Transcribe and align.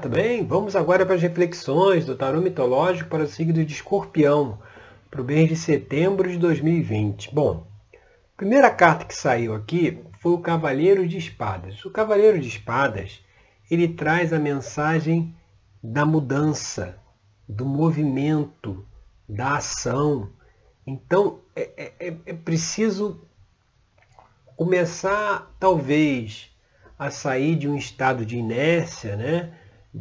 tudo 0.00 0.14
bem? 0.14 0.46
Vamos 0.46 0.76
agora 0.76 1.04
para 1.04 1.16
as 1.16 1.22
reflexões 1.22 2.06
do 2.06 2.14
tarô 2.14 2.40
mitológico 2.40 3.10
para 3.10 3.24
o 3.24 3.26
signo 3.26 3.64
de 3.64 3.72
escorpião, 3.72 4.60
para 5.10 5.20
o 5.20 5.24
mês 5.24 5.48
de 5.48 5.56
setembro 5.56 6.30
de 6.30 6.38
2020. 6.38 7.34
Bom, 7.34 7.66
a 7.92 8.36
primeira 8.36 8.70
carta 8.70 9.04
que 9.04 9.14
saiu 9.14 9.52
aqui 9.56 10.00
foi 10.20 10.32
o 10.32 10.38
Cavaleiro 10.38 11.06
de 11.06 11.18
Espadas. 11.18 11.84
O 11.84 11.90
Cavaleiro 11.90 12.38
de 12.38 12.46
Espadas, 12.46 13.20
ele 13.68 13.88
traz 13.88 14.32
a 14.32 14.38
mensagem 14.38 15.34
da 15.82 16.06
mudança, 16.06 16.96
do 17.48 17.66
movimento, 17.66 18.86
da 19.28 19.56
ação. 19.56 20.30
Então, 20.86 21.40
é, 21.56 21.92
é, 21.98 22.16
é 22.24 22.32
preciso 22.32 23.20
começar, 24.54 25.52
talvez, 25.58 26.52
a 26.96 27.10
sair 27.10 27.56
de 27.56 27.68
um 27.68 27.76
estado 27.76 28.24
de 28.24 28.36
inércia, 28.36 29.16
né? 29.16 29.54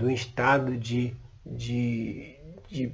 Um 0.06 0.10
estado 0.10 0.78
de, 0.78 1.16
de, 1.46 2.36
de 2.70 2.92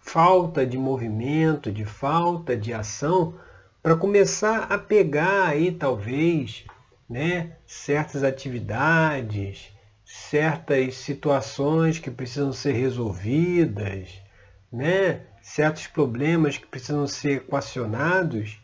falta 0.00 0.66
de 0.66 0.76
movimento, 0.76 1.72
de 1.72 1.84
falta 1.84 2.56
de 2.56 2.72
ação, 2.72 3.34
para 3.82 3.96
começar 3.96 4.64
a 4.64 4.78
pegar 4.78 5.48
aí 5.48 5.72
talvez 5.72 6.64
né, 7.08 7.56
certas 7.66 8.22
atividades, 8.22 9.72
certas 10.04 10.96
situações 10.96 11.98
que 11.98 12.10
precisam 12.10 12.52
ser 12.52 12.72
resolvidas, 12.72 14.20
né, 14.70 15.22
certos 15.40 15.86
problemas 15.86 16.56
que 16.56 16.66
precisam 16.66 17.06
ser 17.06 17.38
equacionados, 17.38 18.60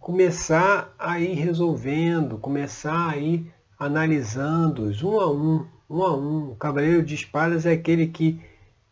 começar 0.00 0.94
a 0.98 1.20
ir 1.20 1.34
resolvendo, 1.34 2.38
começar 2.38 3.10
a 3.10 3.16
ir 3.16 3.52
analisando-os 3.78 5.02
um 5.02 5.20
a 5.20 5.30
um, 5.30 5.66
um 5.88 6.02
a 6.02 6.16
um. 6.16 6.52
O 6.52 6.56
cavaleiro 6.56 7.02
de 7.02 7.14
espadas 7.14 7.66
é 7.66 7.72
aquele 7.72 8.06
que, 8.06 8.40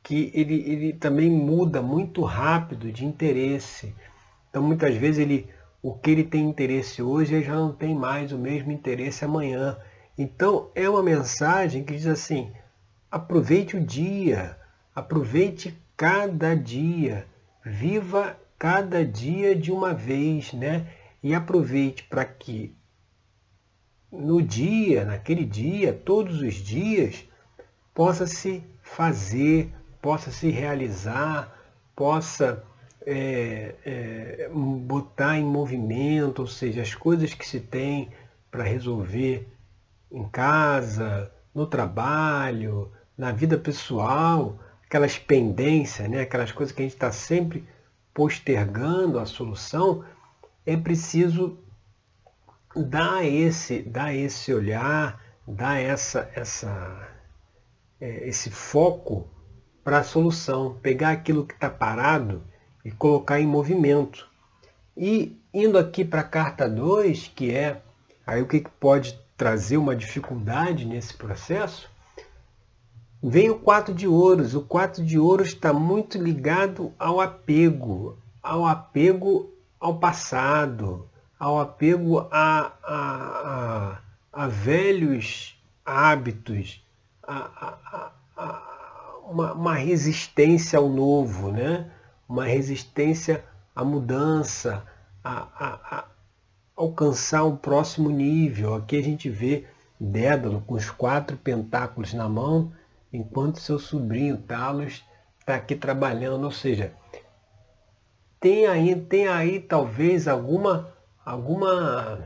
que 0.02 0.30
ele, 0.34 0.54
ele 0.66 0.92
também 0.92 1.30
muda 1.30 1.82
muito 1.82 2.22
rápido 2.22 2.92
de 2.92 3.04
interesse. 3.04 3.94
Então 4.50 4.62
muitas 4.62 4.94
vezes 4.96 5.18
ele, 5.18 5.48
o 5.82 5.92
que 5.94 6.10
ele 6.10 6.24
tem 6.24 6.48
interesse 6.48 7.02
hoje, 7.02 7.34
ele 7.34 7.44
já 7.44 7.54
não 7.54 7.72
tem 7.72 7.94
mais 7.94 8.32
o 8.32 8.38
mesmo 8.38 8.72
interesse 8.72 9.24
amanhã. 9.24 9.76
Então 10.16 10.70
é 10.74 10.88
uma 10.88 11.02
mensagem 11.02 11.84
que 11.84 11.94
diz 11.94 12.06
assim, 12.06 12.52
aproveite 13.10 13.76
o 13.76 13.84
dia, 13.84 14.56
aproveite 14.94 15.76
cada 15.96 16.54
dia, 16.54 17.26
viva 17.64 18.36
cada 18.58 19.04
dia 19.04 19.56
de 19.56 19.72
uma 19.72 19.92
vez, 19.92 20.52
né? 20.52 20.86
E 21.22 21.34
aproveite 21.34 22.04
para 22.04 22.24
que 22.24 22.74
no 24.12 24.42
dia, 24.42 25.06
naquele 25.06 25.44
dia, 25.44 25.92
todos 25.92 26.42
os 26.42 26.54
dias, 26.54 27.24
possa 27.94 28.26
se 28.26 28.62
fazer, 28.82 29.72
possa 30.02 30.30
se 30.30 30.50
realizar, 30.50 31.56
possa 31.96 32.62
é, 33.06 33.74
é, 33.84 34.50
botar 34.52 35.38
em 35.38 35.44
movimento, 35.44 36.40
ou 36.40 36.46
seja, 36.46 36.82
as 36.82 36.94
coisas 36.94 37.32
que 37.32 37.46
se 37.46 37.58
tem 37.58 38.10
para 38.50 38.64
resolver 38.64 39.48
em 40.10 40.28
casa, 40.28 41.32
no 41.54 41.66
trabalho, 41.66 42.92
na 43.16 43.32
vida 43.32 43.56
pessoal, 43.56 44.58
aquelas 44.84 45.18
pendências, 45.18 46.08
né, 46.08 46.20
aquelas 46.20 46.52
coisas 46.52 46.74
que 46.74 46.82
a 46.82 46.84
gente 46.84 46.94
está 46.94 47.10
sempre 47.10 47.64
postergando 48.12 49.18
a 49.18 49.24
solução, 49.24 50.04
é 50.66 50.76
preciso 50.76 51.58
dá 52.76 53.24
esse, 53.24 53.82
dá 53.82 54.14
esse 54.14 54.52
olhar, 54.52 55.20
dá 55.46 55.78
essa, 55.78 56.30
essa, 56.34 57.08
é, 58.00 58.28
esse 58.28 58.50
foco 58.50 59.28
para 59.84 59.98
a 59.98 60.04
solução, 60.04 60.78
pegar 60.80 61.10
aquilo 61.10 61.46
que 61.46 61.54
está 61.54 61.68
parado 61.68 62.42
e 62.84 62.90
colocar 62.90 63.40
em 63.40 63.46
movimento. 63.46 64.28
E 64.96 65.40
indo 65.52 65.78
aqui 65.78 66.04
para 66.04 66.20
a 66.20 66.24
carta 66.24 66.68
2, 66.68 67.28
que 67.34 67.54
é 67.54 67.82
aí 68.26 68.40
o 68.40 68.46
que 68.46 68.60
pode 68.80 69.18
trazer 69.36 69.76
uma 69.76 69.96
dificuldade 69.96 70.84
nesse 70.84 71.14
processo, 71.14 71.90
vem 73.22 73.50
o 73.50 73.58
4 73.58 73.92
de 73.92 74.06
ouros. 74.06 74.54
O 74.54 74.62
4 74.62 75.04
de 75.04 75.18
ouros 75.18 75.48
está 75.48 75.72
muito 75.72 76.16
ligado 76.16 76.92
ao 76.98 77.20
apego, 77.20 78.16
ao 78.42 78.66
apego 78.66 79.52
ao 79.80 79.98
passado, 79.98 81.08
ao 81.42 81.58
apego 81.58 82.28
a, 82.30 82.72
a, 82.84 83.02
a, 83.50 83.98
a 84.32 84.46
velhos 84.46 85.60
hábitos, 85.84 86.80
a, 87.20 88.12
uma, 89.28 89.52
uma, 89.52 89.74
resistência 89.74 90.78
ao 90.78 90.88
novo, 90.88 91.50
né? 91.50 91.90
uma 92.28 92.44
resistência 92.44 93.44
à 93.74 93.84
mudança, 93.84 94.84
a, 95.24 96.04
alcançar 96.76 97.42
um 97.42 97.56
próximo 97.56 98.08
nível. 98.08 98.76
Aqui 98.76 98.96
a 98.96 99.02
gente 99.02 99.28
vê 99.28 99.64
Dédalo 99.98 100.60
com 100.60 100.74
os 100.74 100.90
quatro 100.90 101.36
pentáculos 101.36 102.14
na 102.14 102.28
mão, 102.28 102.72
enquanto 103.12 103.58
seu 103.58 103.80
sobrinho 103.80 104.36
Talos 104.36 105.04
está 105.40 105.56
aqui 105.56 105.74
trabalhando. 105.74 106.44
Ou 106.44 106.52
seja, 106.52 106.92
tem 108.38 108.64
aí, 108.64 108.94
tem 108.94 109.26
aí 109.26 109.58
talvez 109.58 110.28
alguma 110.28 111.01
alguma 111.24 112.20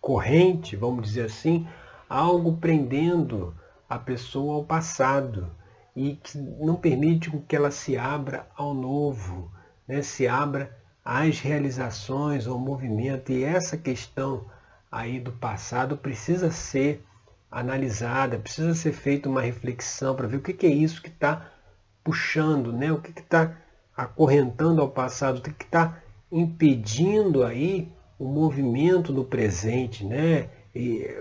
corrente, 0.00 0.76
vamos 0.76 1.08
dizer 1.08 1.26
assim, 1.26 1.66
algo 2.08 2.56
prendendo 2.56 3.54
a 3.88 3.98
pessoa 3.98 4.56
ao 4.56 4.64
passado 4.64 5.50
e 5.94 6.16
que 6.16 6.38
não 6.38 6.76
permite 6.76 7.30
que 7.48 7.56
ela 7.56 7.70
se 7.70 7.96
abra 7.96 8.46
ao 8.56 8.74
novo, 8.74 9.50
né? 9.86 10.02
se 10.02 10.26
abra 10.26 10.76
às 11.04 11.40
realizações, 11.40 12.46
ao 12.46 12.58
movimento. 12.58 13.30
E 13.32 13.44
essa 13.44 13.76
questão 13.76 14.46
aí 14.90 15.20
do 15.20 15.32
passado 15.32 15.96
precisa 15.96 16.50
ser 16.50 17.04
analisada, 17.50 18.38
precisa 18.38 18.74
ser 18.74 18.92
feita 18.92 19.28
uma 19.28 19.42
reflexão 19.42 20.16
para 20.16 20.26
ver 20.26 20.36
o 20.36 20.40
que 20.40 20.66
é 20.66 20.70
isso 20.70 21.02
que 21.02 21.08
está 21.08 21.50
puxando, 22.02 22.72
né? 22.72 22.90
o 22.90 23.00
que 23.00 23.10
está 23.10 23.56
acorrentando 23.96 24.80
ao 24.80 24.88
passado, 24.88 25.38
o 25.38 25.42
que 25.42 25.50
está 25.50 25.98
impedindo 26.30 27.44
aí 27.44 27.92
o 28.22 28.28
movimento 28.28 29.12
do 29.12 29.24
presente, 29.24 30.06
né? 30.06 30.48
E 30.72 31.12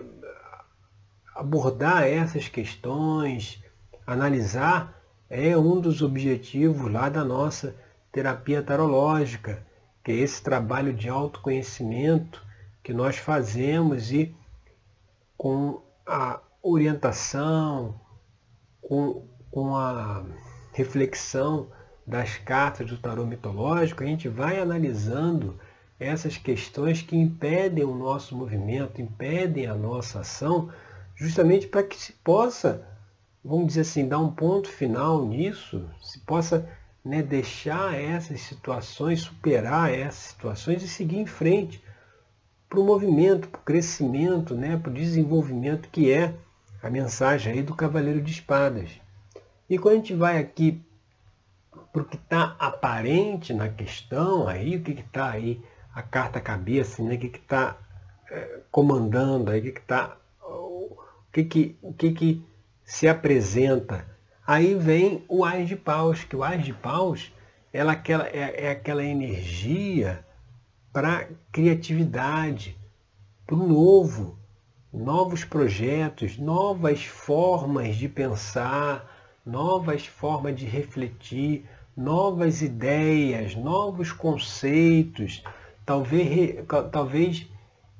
abordar 1.35 2.03
essas 2.03 2.47
questões, 2.47 3.59
analisar 4.05 5.01
é 5.27 5.57
um 5.57 5.81
dos 5.81 6.03
objetivos 6.03 6.91
lá 6.91 7.09
da 7.09 7.25
nossa 7.25 7.75
terapia 8.11 8.61
tarológica, 8.61 9.65
que 10.03 10.11
é 10.11 10.15
esse 10.15 10.43
trabalho 10.43 10.93
de 10.93 11.09
autoconhecimento 11.09 12.45
que 12.83 12.93
nós 12.93 13.17
fazemos 13.17 14.11
e 14.11 14.35
com 15.35 15.81
a 16.05 16.39
orientação, 16.61 17.99
com, 18.79 19.27
com 19.49 19.75
a 19.75 20.23
reflexão 20.71 21.67
das 22.05 22.37
cartas 22.37 22.87
do 22.87 22.97
tarô 22.99 23.25
mitológico, 23.25 24.03
a 24.03 24.05
gente 24.05 24.29
vai 24.29 24.59
analisando 24.59 25.59
essas 26.01 26.35
questões 26.35 27.03
que 27.03 27.15
impedem 27.15 27.83
o 27.83 27.93
nosso 27.93 28.35
movimento, 28.35 28.99
impedem 28.99 29.67
a 29.67 29.75
nossa 29.75 30.21
ação, 30.21 30.71
justamente 31.15 31.67
para 31.67 31.83
que 31.83 31.95
se 31.95 32.11
possa, 32.23 32.83
vamos 33.45 33.67
dizer 33.67 33.81
assim, 33.81 34.07
dar 34.07 34.17
um 34.17 34.31
ponto 34.31 34.67
final 34.67 35.23
nisso, 35.23 35.87
se 36.01 36.19
possa 36.21 36.67
né, 37.05 37.21
deixar 37.21 37.93
essas 37.93 38.41
situações, 38.41 39.21
superar 39.21 39.93
essas 39.93 40.31
situações 40.31 40.81
e 40.81 40.87
seguir 40.87 41.19
em 41.19 41.27
frente 41.27 41.83
para 42.67 42.79
o 42.79 42.83
movimento, 42.83 43.47
para 43.47 43.59
o 43.59 43.63
crescimento, 43.63 44.55
né, 44.55 44.77
para 44.77 44.89
o 44.89 44.95
desenvolvimento 44.95 45.87
que 45.89 46.11
é 46.11 46.33
a 46.81 46.89
mensagem 46.89 47.53
aí 47.53 47.61
do 47.61 47.75
Cavaleiro 47.75 48.21
de 48.21 48.31
Espadas. 48.31 48.89
E 49.69 49.77
quando 49.77 49.93
a 49.93 49.97
gente 49.97 50.15
vai 50.15 50.39
aqui 50.39 50.81
para 51.93 52.01
o 52.01 52.05
que 52.05 52.15
está 52.15 52.55
aparente 52.57 53.53
na 53.53 53.69
questão 53.69 54.47
aí, 54.47 54.77
o 54.77 54.81
que 54.81 54.93
está 54.93 55.29
aí 55.29 55.61
a 55.93 56.01
carta 56.01 56.39
cabeça, 56.39 57.03
né? 57.03 57.15
o 57.15 57.19
que 57.19 57.27
está 57.27 57.77
é, 58.29 58.61
comandando, 58.71 59.51
o 59.51 59.61
que 59.61 59.69
está. 59.69 60.17
O 60.41 60.97
que, 61.31 61.43
que, 61.43 61.77
o 61.81 61.93
que, 61.93 62.11
que 62.11 62.45
se 62.83 63.07
apresenta. 63.07 64.05
Aí 64.45 64.75
vem 64.75 65.23
o 65.29 65.45
Ás 65.45 65.67
de 65.67 65.75
Paus, 65.75 66.23
que 66.23 66.35
o 66.35 66.43
Ás 66.43 66.63
de 66.63 66.73
Paus 66.73 67.31
ela, 67.71 67.93
aquela, 67.93 68.27
é, 68.27 68.65
é 68.65 68.71
aquela 68.71 69.03
energia 69.03 70.25
para 70.91 71.29
criatividade, 71.51 72.77
para 73.45 73.55
o 73.55 73.67
novo, 73.67 74.37
novos 74.91 75.45
projetos, 75.45 76.37
novas 76.37 77.05
formas 77.05 77.95
de 77.95 78.09
pensar, 78.09 79.09
novas 79.45 80.05
formas 80.05 80.57
de 80.57 80.65
refletir, 80.65 81.65
novas 81.95 82.61
ideias, 82.61 83.55
novos 83.55 84.11
conceitos, 84.11 85.43
talvez, 85.91 86.55
talvez 86.89 87.47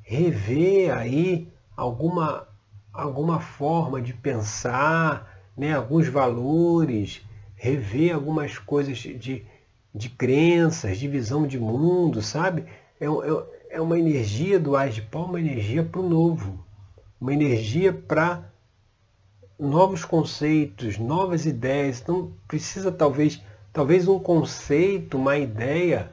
rever 0.01 0.95
aí 0.95 1.51
alguma, 1.75 2.47
alguma 2.93 3.41
forma 3.41 4.01
de 4.01 4.13
pensar, 4.13 5.43
né, 5.57 5.73
alguns 5.73 6.07
valores, 6.07 7.21
rever 7.53 8.15
algumas 8.15 8.57
coisas 8.57 8.97
de, 8.97 9.45
de 9.93 10.09
crenças, 10.09 10.97
de 10.99 11.07
visão 11.09 11.45
de 11.45 11.59
mundo, 11.59 12.21
sabe? 12.21 12.63
É, 12.97 13.05
é, 13.07 13.77
é 13.77 13.81
uma 13.81 13.99
energia 13.99 14.57
do 14.57 14.77
Ás 14.77 14.95
de 14.95 15.01
Pau, 15.01 15.25
uma 15.25 15.41
energia 15.41 15.83
para 15.83 15.99
o 15.99 16.07
novo, 16.07 16.65
uma 17.19 17.33
energia 17.33 17.91
para 17.91 18.49
novos 19.59 20.05
conceitos, 20.05 20.97
novas 20.97 21.45
ideias. 21.45 21.99
Então 21.99 22.31
precisa 22.47 22.89
talvez, 22.89 23.41
talvez 23.73 24.07
um 24.07 24.17
conceito, 24.17 25.17
uma 25.17 25.37
ideia 25.37 26.09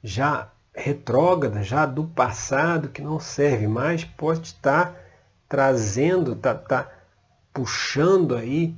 já 0.00 0.52
retrógrada, 0.78 1.62
já 1.62 1.84
do 1.84 2.04
passado, 2.04 2.88
que 2.88 3.02
não 3.02 3.18
serve 3.18 3.66
mais, 3.66 4.04
pode 4.04 4.46
estar 4.46 4.94
trazendo, 5.48 6.36
tá, 6.36 6.54
tá 6.54 6.90
puxando 7.52 8.36
aí 8.36 8.74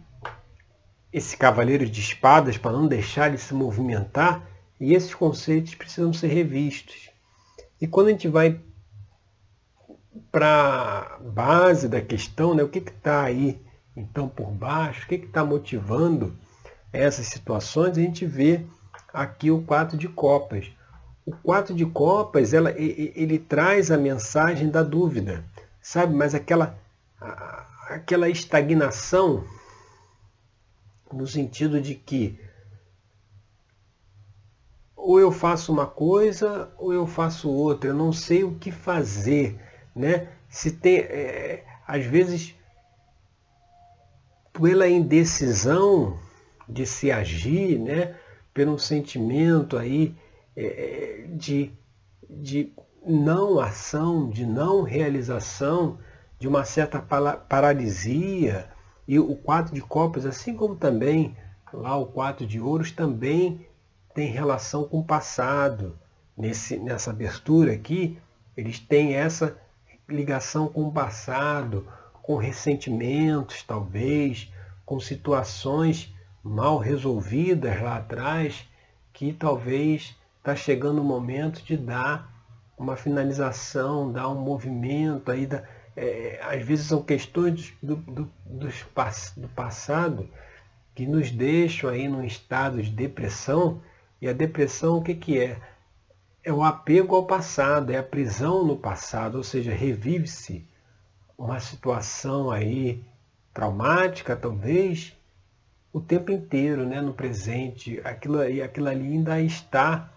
esse 1.13 1.37
cavaleiro 1.37 1.89
de 1.89 2.01
espadas 2.01 2.57
para 2.57 2.73
não 2.73 2.87
deixar 2.87 3.29
ele 3.29 3.39
se 3.39 3.53
movimentar, 3.53 4.49
e 4.79 4.95
esses 4.95 5.15
conceitos 5.15 5.75
precisam 5.75 6.13
ser 6.13 6.29
revistos. 6.29 7.11
E 7.81 7.87
quando 7.87 8.09
a 8.09 8.11
gente 8.13 8.29
vai 8.29 8.61
para 10.31 11.17
a 11.17 11.19
base 11.19 11.89
da 11.89 12.01
questão, 12.01 12.55
né, 12.55 12.63
o 12.63 12.69
que 12.69 12.79
está 12.79 13.23
aí 13.23 13.61
então 13.97 14.29
por 14.29 14.51
baixo, 14.51 15.05
o 15.05 15.09
que 15.09 15.17
está 15.17 15.45
motivando 15.45 16.37
essas 16.93 17.27
situações, 17.27 17.99
a 17.99 18.01
gente 18.01 18.25
vê 18.25 18.65
aqui 19.13 19.51
o 19.51 19.63
quatro 19.63 19.97
de 19.97 20.09
copas. 20.09 20.71
O 21.25 21.33
quatro 21.33 21.75
de 21.75 21.85
copas, 21.87 22.53
ela, 22.55 22.71
ele, 22.73 23.39
traz 23.39 23.91
a 23.91 23.99
mensagem 23.99 24.71
da 24.71 24.83
dúvida, 24.83 25.45
sabe? 25.81 26.15
Mas 26.15 26.35
aquela, 26.35 26.79
aquela 27.89 28.29
estagnação 28.29 29.45
no 31.13 31.27
sentido 31.27 31.81
de 31.81 31.95
que 31.95 32.39
ou 34.97 35.19
eu 35.19 35.33
faço 35.33 35.73
uma 35.73 35.87
coisa 35.87 36.71
ou 36.77 36.93
eu 36.93 37.07
faço 37.07 37.51
outra, 37.51 37.91
eu 37.91 37.95
não 37.95 38.13
sei 38.13 38.45
o 38.45 38.55
que 38.55 38.71
fazer, 38.71 39.59
né? 39.95 40.29
Se 40.49 40.71
tem, 40.71 40.99
é, 40.99 41.65
às 41.87 42.05
vezes, 42.05 42.55
pela 44.53 44.89
indecisão 44.89 46.19
de 46.69 46.87
se 46.87 47.11
agir, 47.11 47.79
né? 47.79 48.15
Pelo 48.53 48.79
sentimento 48.79 49.77
aí 49.77 50.15
de, 51.37 51.73
de 52.29 52.73
não 53.07 53.59
ação, 53.59 54.29
de 54.29 54.45
não 54.45 54.83
realização, 54.83 55.99
de 56.39 56.49
uma 56.49 56.65
certa 56.65 57.01
paralisia, 57.01 58.69
e 59.07 59.19
o 59.19 59.35
quatro 59.35 59.75
de 59.75 59.81
copas, 59.81 60.25
assim 60.25 60.55
como 60.55 60.77
também 60.77 61.37
lá 61.73 61.97
o 61.97 62.07
quatro 62.07 62.47
de 62.47 62.61
ouros, 62.61 62.93
também 62.93 63.67
tem 64.15 64.31
relação 64.31 64.85
com 64.85 65.01
o 65.01 65.05
passado. 65.05 65.99
Nesse, 66.37 66.79
nessa 66.79 67.11
abertura 67.11 67.73
aqui, 67.73 68.19
eles 68.57 68.79
têm 68.79 69.15
essa 69.15 69.57
ligação 70.09 70.69
com 70.69 70.89
o 70.89 70.93
passado, 70.93 71.87
com 72.23 72.37
ressentimentos, 72.37 73.63
talvez, 73.63 74.51
com 74.87 74.99
situações 74.99 76.15
mal 76.43 76.79
resolvidas 76.79 77.81
lá 77.83 77.97
atrás, 77.97 78.67
que 79.13 79.33
talvez 79.33 80.17
está 80.41 80.57
chegando 80.57 81.01
o 81.01 81.05
momento 81.05 81.63
de 81.63 81.77
dar 81.77 82.29
uma 82.77 82.97
finalização, 82.97 84.11
dar 84.11 84.29
um 84.29 84.41
movimento 84.41 85.31
aí 85.31 85.47
da, 85.47 85.63
é, 85.97 86.41
às 86.43 86.65
vezes 86.65 86.87
são 86.87 87.03
questões 87.03 87.75
do, 87.83 87.97
do, 87.97 88.31
dos, 88.47 88.87
do 89.37 89.49
passado 89.49 90.29
que 90.95 91.07
nos 91.07 91.31
deixam 91.31 91.91
aí 91.91 92.09
num 92.09 92.25
estado 92.25 92.83
de 92.83 92.91
depressão. 92.91 93.83
E 94.21 94.29
a 94.29 94.33
depressão 94.33 94.99
o 94.99 95.03
que, 95.03 95.15
que 95.15 95.39
é? 95.39 95.59
É 96.43 96.53
o 96.53 96.65
apego 96.65 97.15
ao 97.15 97.27
passado, 97.27 97.91
é 97.93 97.99
a 97.99 98.03
prisão 98.03 98.65
no 98.65 98.77
passado, 98.77 99.37
ou 99.37 99.45
seja, 99.45 99.75
revive-se 99.75 100.67
uma 101.37 101.61
situação 101.61 102.51
aí 102.51 103.05
traumática, 103.53 104.35
talvez, 104.35 105.15
o 105.93 106.01
tempo 106.01 106.33
inteiro, 106.33 106.87
né, 106.87 107.01
no 107.01 107.13
presente. 107.13 108.01
Aquilo, 108.05 108.41
aquilo 108.41 108.89
ali 108.89 109.13
ainda 109.13 109.41
está, 109.41 110.11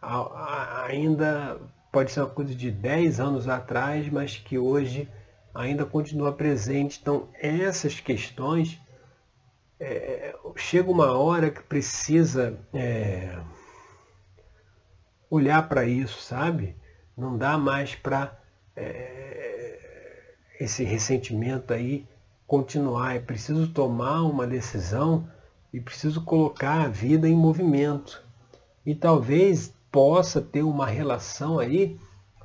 ainda 0.00 1.58
pode 1.90 2.12
ser 2.12 2.20
uma 2.20 2.30
coisa 2.30 2.54
de 2.54 2.70
10 2.70 3.20
anos 3.20 3.48
atrás, 3.48 4.08
mas 4.08 4.36
que 4.36 4.58
hoje 4.58 5.08
ainda 5.54 5.84
continua 5.84 6.32
presente. 6.32 6.98
Então, 7.00 7.28
essas 7.34 7.98
questões, 7.98 8.80
é, 9.80 10.34
chega 10.56 10.90
uma 10.90 11.12
hora 11.12 11.50
que 11.50 11.62
precisa 11.62 12.58
é, 12.72 13.38
olhar 15.30 15.68
para 15.68 15.84
isso, 15.84 16.20
sabe? 16.20 16.76
Não 17.16 17.36
dá 17.36 17.58
mais 17.58 17.94
para 17.94 18.38
é, 18.76 19.78
esse 20.60 20.84
ressentimento 20.84 21.72
aí 21.72 22.06
continuar. 22.46 23.16
É 23.16 23.20
preciso 23.20 23.68
tomar 23.68 24.22
uma 24.22 24.46
decisão 24.46 25.28
e 25.72 25.80
preciso 25.80 26.24
colocar 26.24 26.82
a 26.82 26.88
vida 26.88 27.28
em 27.28 27.34
movimento. 27.34 28.24
E 28.86 28.94
talvez 28.94 29.74
possa 29.90 30.40
ter 30.40 30.62
uma 30.62 30.86
relação 30.86 31.58
aí, 31.58 31.98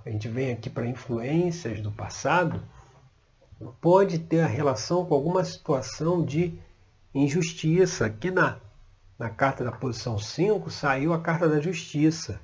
a 0.06 0.10
gente 0.10 0.28
vem 0.28 0.52
aqui 0.52 0.70
para 0.70 0.88
influências 0.88 1.82
do 1.82 1.92
passado, 1.92 2.62
pode 3.80 4.20
ter 4.20 4.42
a 4.42 4.48
relação 4.48 5.06
com 5.06 5.14
alguma 5.14 5.44
situação 5.44 6.24
de 6.24 6.60
injustiça. 7.14 8.06
Aqui 8.06 8.30
na, 8.30 8.60
na 9.18 9.30
carta 9.30 9.64
da 9.64 9.72
posição 9.72 10.18
5 10.18 10.70
saiu 10.70 11.14
a 11.14 11.22
carta 11.22 11.48
da 11.48 11.60
justiça. 11.60 12.42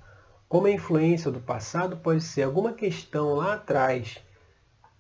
Como 0.48 0.68
a 0.68 0.72
influência 0.72 1.30
do 1.30 1.40
passado 1.40 1.98
pode 1.98 2.22
ser 2.22 2.44
alguma 2.44 2.74
questão 2.74 3.36
lá 3.36 3.56
atrás 3.56 4.18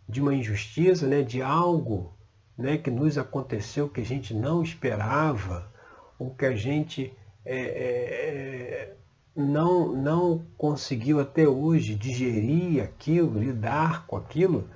de 0.07 0.21
uma 0.21 0.33
injustiça, 0.33 1.07
né, 1.07 1.21
de 1.21 1.41
algo 1.41 2.13
né, 2.57 2.77
que 2.77 2.91
nos 2.91 3.17
aconteceu 3.17 3.87
que 3.87 4.01
a 4.01 4.05
gente 4.05 4.33
não 4.33 4.61
esperava, 4.61 5.71
ou 6.17 6.35
que 6.35 6.45
a 6.45 6.55
gente 6.55 7.13
é, 7.45 7.59
é, 7.59 8.95
não, 9.35 9.91
não 9.93 10.45
conseguiu 10.57 11.19
até 11.19 11.47
hoje 11.47 11.95
digerir 11.95 12.83
aquilo, 12.83 13.39
lidar 13.39 14.05
com 14.05 14.15
aquilo 14.17 14.69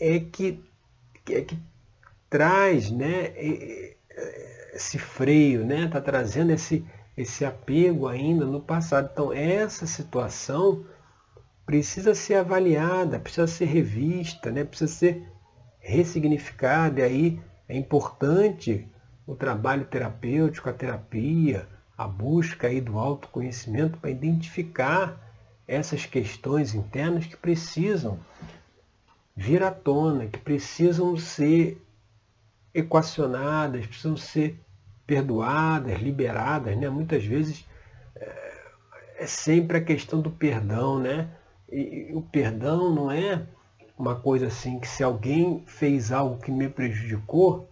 é 0.00 0.18
que, 0.20 0.62
é 1.30 1.40
que 1.40 1.58
traz 2.28 2.90
né, 2.90 3.32
esse 4.74 4.98
freio, 4.98 5.62
está 5.62 5.74
né, 5.74 5.88
tá 5.88 6.00
trazendo 6.00 6.52
esse, 6.52 6.84
esse 7.16 7.44
apego 7.44 8.08
ainda 8.08 8.44
no 8.44 8.60
passado. 8.60 9.10
Então, 9.12 9.32
essa 9.32 9.86
situação 9.86 10.84
precisa 11.64 12.14
ser 12.14 12.34
avaliada, 12.34 13.18
precisa 13.18 13.46
ser 13.46 13.66
revista, 13.66 14.50
né, 14.50 14.64
precisa 14.64 14.92
ser 14.92 15.28
ressignificada. 15.78 17.00
E 17.00 17.04
aí 17.04 17.40
é 17.68 17.76
importante 17.76 18.86
o 19.26 19.34
trabalho 19.34 19.86
terapêutico, 19.86 20.68
a 20.68 20.72
terapia, 20.72 21.66
a 21.96 22.06
busca 22.06 22.66
aí 22.66 22.80
do 22.80 22.98
autoconhecimento 22.98 23.98
para 23.98 24.10
identificar 24.10 25.18
essas 25.66 26.06
questões 26.06 26.74
internas 26.74 27.26
que 27.26 27.36
precisam 27.36 28.18
vir 29.34 29.62
à 29.62 29.70
tona, 29.70 30.26
que 30.26 30.38
precisam 30.38 31.16
ser 31.16 31.82
equacionadas, 32.72 33.86
precisam 33.86 34.16
ser 34.16 34.60
perdoadas, 35.06 36.00
liberadas, 36.00 36.76
né? 36.76 36.88
Muitas 36.88 37.24
vezes 37.24 37.64
é, 38.14 38.62
é 39.20 39.26
sempre 39.26 39.78
a 39.78 39.84
questão 39.84 40.20
do 40.20 40.30
perdão, 40.30 40.98
né? 40.98 41.30
E 41.70 42.12
o 42.14 42.22
perdão 42.22 42.94
não 42.94 43.10
é 43.10 43.46
uma 43.98 44.14
coisa 44.14 44.46
assim 44.46 44.78
que 44.78 44.86
se 44.86 45.02
alguém 45.02 45.64
fez 45.66 46.12
algo 46.12 46.38
que 46.38 46.50
me 46.50 46.68
prejudicou, 46.68 47.68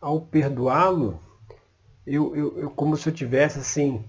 ao 0.00 0.20
perdoá-lo, 0.20 1.20
eu, 2.06 2.36
eu, 2.36 2.58
eu, 2.58 2.70
como 2.70 2.96
se 2.96 3.08
eu 3.08 3.12
tivesse 3.12 3.58
assim 3.58 4.04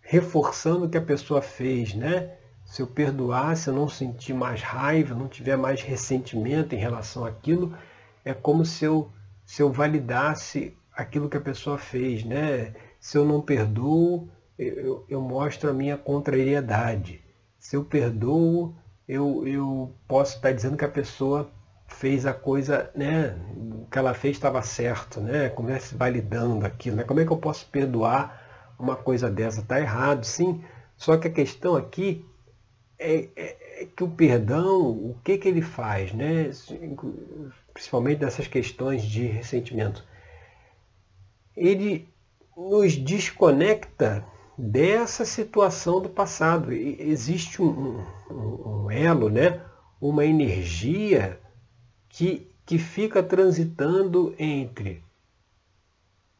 reforçando 0.00 0.86
o 0.86 0.88
que 0.88 0.98
a 0.98 1.02
pessoa 1.02 1.40
fez, 1.40 1.94
né? 1.94 2.36
se 2.70 2.80
eu 2.80 2.86
perdoar, 2.86 3.56
se 3.56 3.68
eu 3.68 3.74
não 3.74 3.88
sentir 3.88 4.32
mais 4.32 4.62
raiva, 4.62 5.12
não 5.12 5.26
tiver 5.26 5.56
mais 5.56 5.82
ressentimento 5.82 6.72
em 6.72 6.78
relação 6.78 7.24
àquilo, 7.24 7.76
é 8.24 8.32
como 8.32 8.64
se 8.64 8.84
eu, 8.84 9.10
se 9.44 9.60
eu 9.60 9.72
validasse 9.72 10.72
aquilo 10.92 11.28
que 11.28 11.36
a 11.36 11.40
pessoa 11.40 11.76
fez. 11.76 12.22
Né? 12.22 12.72
Se 13.00 13.18
eu 13.18 13.24
não 13.24 13.40
perdoo, 13.40 14.28
eu, 14.56 15.04
eu 15.08 15.20
mostro 15.20 15.68
a 15.68 15.72
minha 15.72 15.96
contrariedade. 15.96 17.20
Se 17.58 17.76
eu 17.76 17.84
perdoo, 17.84 18.72
eu, 19.08 19.44
eu 19.48 19.92
posso 20.06 20.36
estar 20.36 20.52
dizendo 20.52 20.76
que 20.76 20.84
a 20.84 20.88
pessoa 20.88 21.50
fez 21.90 22.24
a 22.24 22.32
coisa, 22.32 22.90
né? 22.94 23.36
O 23.56 23.86
que 23.90 23.98
ela 23.98 24.14
fez 24.14 24.36
estava 24.36 24.62
certo, 24.62 25.20
né? 25.20 25.48
Comece 25.50 25.94
validando 25.94 26.64
aquilo, 26.64 26.96
né? 26.96 27.04
Como 27.04 27.20
é 27.20 27.24
que 27.26 27.32
eu 27.32 27.36
posso 27.36 27.66
perdoar 27.66 28.74
uma 28.78 28.96
coisa 28.96 29.30
dessa? 29.30 29.60
Está 29.60 29.78
errado, 29.80 30.24
sim. 30.24 30.62
Só 30.96 31.16
que 31.16 31.28
a 31.28 31.30
questão 31.30 31.76
aqui 31.76 32.24
é, 32.98 33.28
é, 33.34 33.82
é, 33.82 33.86
que 33.86 34.04
o 34.04 34.08
perdão, 34.08 34.90
o 34.90 35.16
que, 35.24 35.38
que 35.38 35.48
ele 35.48 35.62
faz, 35.62 36.12
né? 36.12 36.50
principalmente 37.72 38.20
nessas 38.20 38.46
questões 38.46 39.02
de 39.02 39.26
ressentimento, 39.26 40.04
ele 41.56 42.06
nos 42.54 42.96
desconecta 42.96 44.24
dessa 44.56 45.24
situação 45.24 46.00
do 46.02 46.10
passado. 46.10 46.72
existe 46.72 47.62
um, 47.62 48.04
um, 48.30 48.84
um, 48.84 48.90
elo, 48.90 49.30
né? 49.30 49.62
uma 49.98 50.26
energia 50.26 51.40
que, 52.10 52.46
que 52.66 52.78
fica 52.78 53.22
transitando 53.22 54.34
entre 54.38 55.02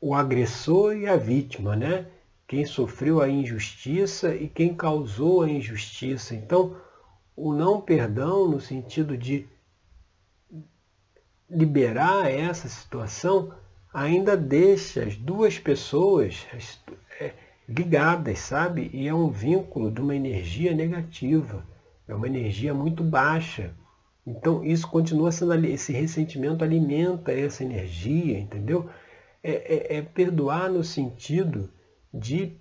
o 0.00 0.14
agressor 0.14 0.94
e 0.94 1.06
a 1.06 1.16
vítima, 1.16 1.74
né? 1.74 2.06
quem 2.50 2.66
sofreu 2.66 3.20
a 3.20 3.28
injustiça 3.28 4.34
e 4.34 4.48
quem 4.48 4.74
causou 4.74 5.42
a 5.42 5.48
injustiça. 5.48 6.34
Então, 6.34 6.76
o 7.36 7.54
não 7.54 7.80
perdão, 7.80 8.48
no 8.48 8.60
sentido 8.60 9.16
de 9.16 9.46
liberar 11.48 12.28
essa 12.28 12.68
situação, 12.68 13.54
ainda 13.94 14.36
deixa 14.36 15.04
as 15.04 15.14
duas 15.14 15.60
pessoas 15.60 16.44
é, 17.20 17.34
ligadas, 17.68 18.40
sabe? 18.40 18.90
E 18.92 19.06
é 19.06 19.14
um 19.14 19.30
vínculo 19.30 19.88
de 19.88 20.00
uma 20.00 20.16
energia 20.16 20.74
negativa, 20.74 21.64
é 22.08 22.12
uma 22.12 22.26
energia 22.26 22.74
muito 22.74 23.04
baixa. 23.04 23.72
Então 24.26 24.64
isso 24.64 24.88
continua 24.88 25.32
sendo, 25.32 25.54
esse 25.66 25.92
ressentimento 25.92 26.64
alimenta 26.64 27.32
essa 27.32 27.64
energia, 27.64 28.38
entendeu? 28.38 28.88
É, 29.42 29.96
é, 29.96 29.96
é 29.98 30.02
perdoar 30.02 30.70
no 30.70 30.84
sentido 30.84 31.70
de 32.12 32.56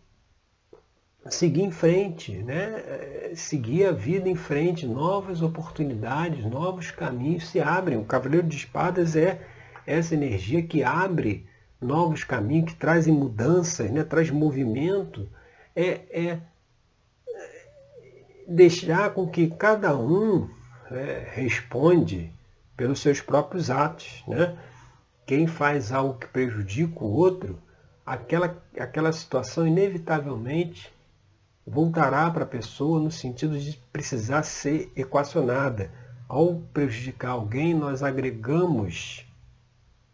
seguir 1.29 1.63
em 1.63 1.71
frente, 1.71 2.31
né? 2.43 2.83
É, 2.85 3.31
seguir 3.35 3.85
a 3.85 3.91
vida 3.91 4.29
em 4.29 4.35
frente, 4.35 4.87
novas 4.87 5.41
oportunidades, 5.41 6.45
novos 6.45 6.91
caminhos 6.91 7.49
se 7.49 7.59
abrem. 7.59 7.97
O 7.97 8.05
Cavaleiro 8.05 8.47
de 8.47 8.55
Espadas 8.55 9.15
é 9.15 9.41
essa 9.85 10.13
energia 10.13 10.63
que 10.63 10.83
abre 10.83 11.45
novos 11.81 12.23
caminhos, 12.23 12.71
que 12.71 12.79
trazem 12.79 13.13
mudanças, 13.13 13.91
né? 13.91 14.03
traz 14.03 14.29
movimento. 14.29 15.29
É, 15.75 16.01
é 16.11 16.39
deixar 18.47 19.13
com 19.13 19.27
que 19.27 19.47
cada 19.47 19.95
um 19.97 20.49
é, 20.91 21.29
responde 21.33 22.31
pelos 22.75 22.99
seus 22.99 23.21
próprios 23.21 23.69
atos. 23.69 24.23
Né? 24.27 24.57
Quem 25.25 25.47
faz 25.47 25.91
algo 25.91 26.19
que 26.19 26.27
prejudica 26.27 27.03
o 27.03 27.11
outro 27.11 27.59
aquela, 28.09 28.57
aquela 28.79 29.11
situação 29.11 29.67
inevitavelmente 29.67 30.91
voltará 31.65 32.31
para 32.31 32.43
a 32.43 32.47
pessoa 32.47 32.99
no 32.99 33.11
sentido 33.11 33.59
de 33.59 33.77
precisar 33.93 34.41
ser 34.41 34.91
equacionada. 34.95 35.91
Ao 36.27 36.55
prejudicar 36.73 37.31
alguém, 37.31 37.73
nós 37.75 38.01
agregamos 38.01 39.25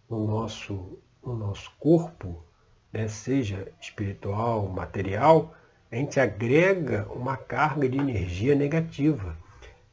no 0.09 0.27
nosso, 0.27 0.99
no 1.23 1.35
nosso 1.35 1.71
corpo, 1.79 2.43
né, 2.91 3.07
seja 3.07 3.71
espiritual, 3.79 4.67
material, 4.67 5.53
a 5.89 5.95
gente 5.95 6.19
agrega 6.19 7.07
uma 7.09 7.37
carga 7.37 7.87
de 7.87 7.97
energia 7.97 8.55
negativa. 8.55 9.37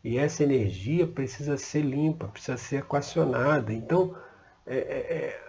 E 0.04 0.18
essa 0.18 0.42
energia 0.42 1.06
precisa 1.06 1.56
ser 1.56 1.82
limpa, 1.82 2.28
precisa 2.28 2.56
ser 2.56 2.76
equacionada. 2.76 3.72
Então, 3.72 4.16
é, 4.66 4.76
é, 4.76 5.16
é 5.16 5.42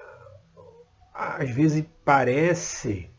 às 1.13 1.49
vezes 1.49 1.85
parece 2.03 3.09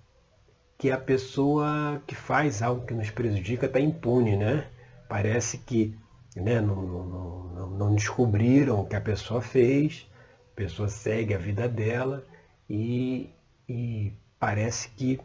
que 0.77 0.91
a 0.91 0.99
pessoa 0.99 2.03
que 2.07 2.15
faz 2.15 2.63
algo 2.63 2.85
que 2.87 2.95
nos 2.95 3.11
prejudica 3.11 3.67
está 3.67 3.81
impune, 3.81 4.37
né? 4.37 4.67
Parece 5.09 5.59
que 5.59 5.97
né, 6.35 6.61
não, 6.61 6.77
não, 6.77 7.45
não, 7.45 7.71
não 7.71 7.95
descobriram 7.95 8.81
o 8.81 8.87
que 8.87 8.97
a 8.97 9.01
pessoa 9.01 9.41
fez, 9.41 10.09
a 10.53 10.57
pessoa 10.57 10.89
segue 10.89 11.35
a 11.35 11.39
vida 11.39 11.69
dela 11.69 12.25
e, 12.69 13.31
e 13.69 14.13
parece 14.39 14.89
que 14.91 15.21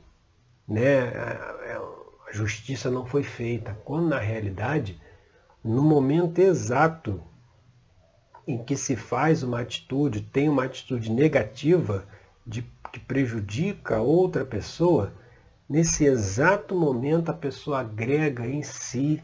né, 0.68 1.10
a, 1.10 1.78
a 2.28 2.32
justiça 2.32 2.92
não 2.92 3.06
foi 3.06 3.24
feita, 3.24 3.76
quando 3.84 4.10
na 4.10 4.20
realidade, 4.20 5.02
no 5.64 5.84
momento 5.84 6.40
exato 6.40 7.22
em 8.48 8.58
que 8.58 8.76
se 8.76 8.96
faz 8.96 9.44
uma 9.44 9.60
atitude, 9.60 10.22
tem 10.22 10.50
uma 10.50 10.64
atitude 10.64 11.12
negativa, 11.12 12.06
de, 12.46 12.64
que 12.92 13.00
prejudica 13.00 14.00
outra 14.00 14.44
pessoa, 14.44 15.14
nesse 15.68 16.06
exato 16.06 16.74
momento 16.76 17.30
a 17.30 17.34
pessoa 17.34 17.82
agrega 17.82 18.48
em 18.48 18.64
si 18.64 19.22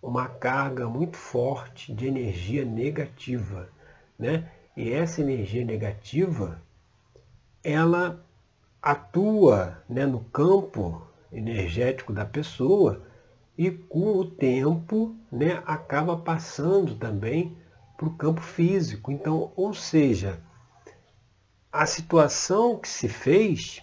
uma 0.00 0.26
carga 0.26 0.88
muito 0.88 1.16
forte 1.16 1.92
de 1.92 2.06
energia 2.06 2.64
negativa. 2.64 3.68
Né? 4.18 4.48
E 4.76 4.90
essa 4.90 5.20
energia 5.20 5.64
negativa, 5.64 6.62
ela 7.62 8.24
atua 8.80 9.82
né, 9.88 10.06
no 10.06 10.20
campo 10.20 11.06
energético 11.30 12.12
da 12.12 12.24
pessoa 12.24 13.02
e 13.56 13.70
com 13.70 14.16
o 14.16 14.24
tempo 14.24 15.14
né, 15.30 15.62
acaba 15.66 16.16
passando 16.16 16.94
também 16.94 17.56
para 17.96 18.06
o 18.06 18.14
campo 18.14 18.40
físico. 18.40 19.12
Então, 19.12 19.52
ou 19.54 19.74
seja, 19.74 20.40
a 21.70 21.86
situação 21.86 22.78
que 22.78 22.88
se 22.88 23.08
fez 23.08 23.82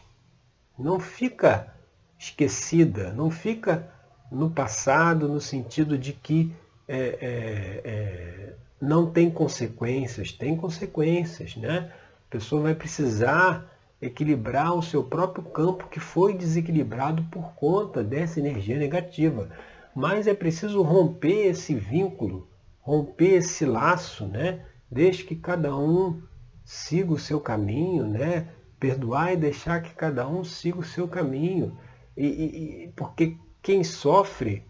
não 0.78 1.00
fica 1.00 1.74
esquecida, 2.18 3.14
não 3.14 3.32
fica 3.32 3.92
no 4.32 4.50
passado, 4.50 5.28
no 5.28 5.42
sentido 5.42 5.98
de 5.98 6.14
que 6.14 6.54
é, 6.88 6.98
é, 6.98 7.82
é, 7.84 8.54
não 8.82 9.10
tem 9.10 9.30
consequências, 9.30 10.32
tem 10.32 10.56
consequências, 10.56 11.56
né? 11.56 11.92
A 12.28 12.32
pessoa 12.32 12.62
vai 12.62 12.76
precisar 12.76 13.66
equilibrar 14.02 14.74
o 14.74 14.82
seu 14.82 15.04
próprio 15.04 15.44
campo 15.44 15.90
que 15.90 16.00
foi 16.00 16.34
desequilibrado 16.34 17.24
por 17.32 17.54
conta 17.54 18.04
dessa 18.04 18.40
energia 18.40 18.78
negativa. 18.78 19.50
Mas 19.94 20.28
é 20.28 20.34
preciso 20.34 20.82
romper 20.82 21.48
esse 21.48 21.76
vínculo, 21.76 22.48
romper 22.80 23.36
esse 23.36 23.66
laço, 23.66 24.26
né? 24.26 24.66
Desde 24.90 25.24
que 25.24 25.36
cada 25.36 25.76
um 25.76 26.22
siga 26.64 27.12
o 27.12 27.20
seu 27.20 27.40
caminho, 27.40 28.06
né? 28.06 28.48
Perdoar 28.80 29.34
e 29.34 29.38
deixar 29.38 29.82
que 29.82 29.94
cada 29.94 30.28
um 30.28 30.44
siga 30.44 30.80
o 30.80 30.84
seu 30.84 31.08
caminho. 31.08 31.78
E, 32.16 32.26
e, 32.26 32.94
porque 32.96 33.36
quem 33.62 33.84
sofre 33.84 34.64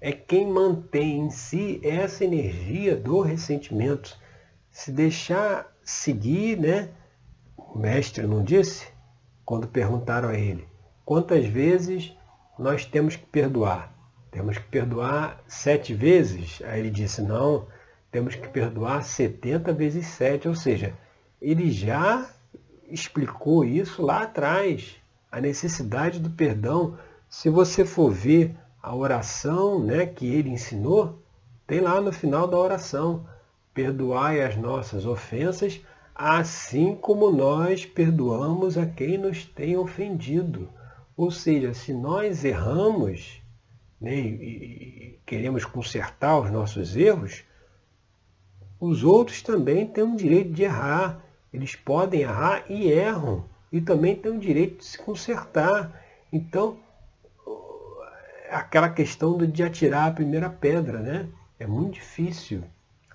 é 0.00 0.10
quem 0.10 0.46
mantém 0.46 1.20
em 1.20 1.30
si 1.30 1.80
essa 1.84 2.24
energia 2.24 2.96
do 2.96 3.20
ressentimento. 3.20 4.18
Se 4.70 4.90
deixar 4.90 5.72
seguir, 5.84 6.58
né? 6.58 6.90
O 7.74 7.78
mestre 7.78 8.26
não 8.26 8.44
disse? 8.44 8.86
Quando 9.46 9.66
perguntaram 9.66 10.28
a 10.28 10.34
ele, 10.34 10.68
quantas 11.06 11.46
vezes 11.46 12.14
nós 12.58 12.84
temos 12.84 13.16
que 13.16 13.24
perdoar? 13.24 13.90
Temos 14.30 14.58
que 14.58 14.64
perdoar 14.64 15.42
sete 15.46 15.94
vezes? 15.94 16.60
Aí 16.66 16.80
ele 16.80 16.90
disse, 16.90 17.22
não, 17.22 17.66
temos 18.10 18.34
que 18.34 18.46
perdoar 18.46 19.02
70 19.02 19.72
vezes 19.72 20.06
sete, 20.06 20.46
ou 20.46 20.54
seja, 20.54 20.92
ele 21.40 21.70
já 21.70 22.28
explicou 22.90 23.64
isso 23.64 24.02
lá 24.02 24.24
atrás, 24.24 24.96
a 25.30 25.40
necessidade 25.40 26.20
do 26.20 26.28
perdão. 26.28 26.98
Se 27.26 27.48
você 27.48 27.86
for 27.86 28.10
ver 28.10 28.54
a 28.82 28.94
oração 28.94 29.82
né, 29.82 30.04
que 30.04 30.26
ele 30.26 30.50
ensinou, 30.50 31.22
tem 31.66 31.80
lá 31.80 32.02
no 32.02 32.12
final 32.12 32.46
da 32.46 32.58
oração, 32.58 33.26
perdoai 33.72 34.42
as 34.42 34.56
nossas 34.58 35.06
ofensas, 35.06 35.80
assim 36.14 36.94
como 36.94 37.30
nós 37.30 37.86
perdoamos 37.86 38.76
a 38.76 38.86
quem 38.86 39.18
nos 39.18 39.44
tem 39.44 39.76
ofendido. 39.76 40.68
Ou 41.16 41.30
seja, 41.30 41.74
se 41.74 41.92
nós 41.92 42.44
erramos 42.44 43.42
né, 44.00 44.14
e 44.14 45.20
queremos 45.24 45.64
consertar 45.64 46.38
os 46.38 46.50
nossos 46.50 46.96
erros, 46.96 47.44
os 48.80 49.04
outros 49.04 49.42
também 49.42 49.86
têm 49.86 50.04
o 50.04 50.16
direito 50.16 50.52
de 50.52 50.64
errar. 50.64 51.24
Eles 51.52 51.76
podem 51.76 52.22
errar 52.22 52.64
e 52.68 52.90
erram. 52.90 53.44
E 53.70 53.80
também 53.80 54.16
têm 54.16 54.32
o 54.32 54.40
direito 54.40 54.78
de 54.78 54.84
se 54.84 54.98
consertar. 54.98 56.02
Então, 56.32 56.78
aquela 58.50 58.90
questão 58.90 59.38
de 59.38 59.62
atirar 59.62 60.08
a 60.08 60.12
primeira 60.12 60.50
pedra, 60.50 60.98
né? 60.98 61.28
É 61.58 61.66
muito 61.66 61.94
difícil 61.94 62.64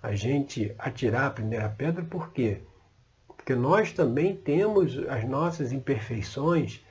a 0.02 0.16
gente 0.16 0.74
atirar 0.80 1.26
a 1.26 1.32
primeira 1.32 1.68
pedra, 1.70 2.04
por 2.04 2.32
quê? 2.32 2.62
Nós 3.56 3.92
também 3.92 4.36
temos 4.36 4.98
as 5.08 5.24
nossas 5.28 5.72
imperfeições, 5.72 6.82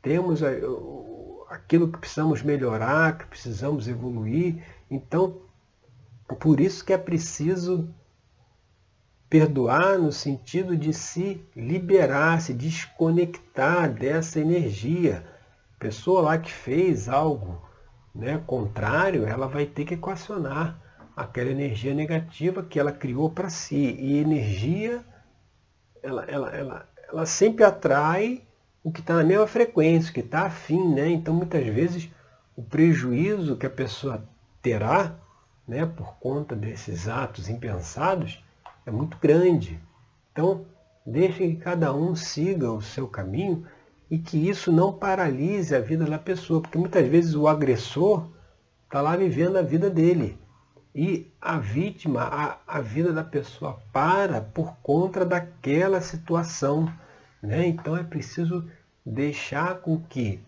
temos 0.00 0.42
aquilo 1.48 1.90
que 1.90 1.98
precisamos 1.98 2.42
melhorar, 2.42 3.18
que 3.18 3.26
precisamos 3.26 3.88
evoluir. 3.88 4.62
Então, 4.90 5.40
por 6.40 6.60
isso 6.60 6.84
que 6.84 6.92
é 6.92 6.98
preciso 6.98 7.92
Perdoar 9.32 9.98
no 9.98 10.12
sentido 10.12 10.76
de 10.76 10.92
se 10.92 11.42
liberar, 11.56 12.38
se 12.42 12.52
desconectar 12.52 13.90
dessa 13.90 14.38
energia. 14.38 15.24
A 15.74 15.78
pessoa 15.78 16.20
lá 16.20 16.36
que 16.36 16.52
fez 16.52 17.08
algo 17.08 17.58
né, 18.14 18.42
contrário, 18.46 19.26
ela 19.26 19.48
vai 19.48 19.64
ter 19.64 19.86
que 19.86 19.94
equacionar 19.94 20.78
aquela 21.16 21.48
energia 21.48 21.94
negativa 21.94 22.62
que 22.62 22.78
ela 22.78 22.92
criou 22.92 23.30
para 23.30 23.48
si. 23.48 23.96
E 23.98 24.18
energia, 24.18 25.02
ela, 26.02 26.24
ela, 26.24 26.50
ela, 26.50 26.88
ela 27.08 27.26
sempre 27.26 27.64
atrai 27.64 28.42
o 28.82 28.90
que 28.90 29.00
está 29.00 29.14
na 29.14 29.24
mesma 29.24 29.46
frequência, 29.46 30.10
o 30.10 30.14
que 30.14 30.20
está 30.20 30.46
afim, 30.46 30.94
né? 30.94 31.08
Então 31.08 31.32
muitas 31.32 31.64
vezes 31.66 32.10
o 32.56 32.62
prejuízo 32.62 33.56
que 33.56 33.66
a 33.66 33.70
pessoa 33.70 34.24
terá, 34.60 35.14
né, 35.66 35.86
por 35.86 36.14
conta 36.18 36.54
desses 36.54 37.08
atos 37.08 37.48
impensados, 37.48 38.42
é 38.84 38.90
muito 38.90 39.16
grande. 39.18 39.80
Então, 40.32 40.66
deixe 41.04 41.38
que 41.38 41.56
cada 41.56 41.92
um 41.94 42.14
siga 42.14 42.70
o 42.70 42.82
seu 42.82 43.06
caminho 43.06 43.66
e 44.10 44.18
que 44.18 44.48
isso 44.48 44.70
não 44.70 44.92
paralise 44.92 45.74
a 45.74 45.80
vida 45.80 46.04
da 46.04 46.18
pessoa, 46.18 46.60
porque 46.60 46.78
muitas 46.78 47.06
vezes 47.08 47.34
o 47.34 47.48
agressor 47.48 48.28
está 48.84 49.00
lá 49.00 49.16
vivendo 49.16 49.56
a 49.56 49.62
vida 49.62 49.88
dele. 49.88 50.38
E 50.94 51.32
a 51.40 51.58
vítima, 51.58 52.22
a, 52.22 52.58
a 52.66 52.80
vida 52.80 53.12
da 53.12 53.24
pessoa 53.24 53.80
para 53.92 54.40
por 54.40 54.76
conta 54.82 55.24
daquela 55.24 56.00
situação. 56.00 56.92
Né? 57.42 57.66
Então 57.66 57.96
é 57.96 58.02
preciso 58.02 58.68
deixar 59.04 59.80
com 59.80 60.00
que 60.00 60.38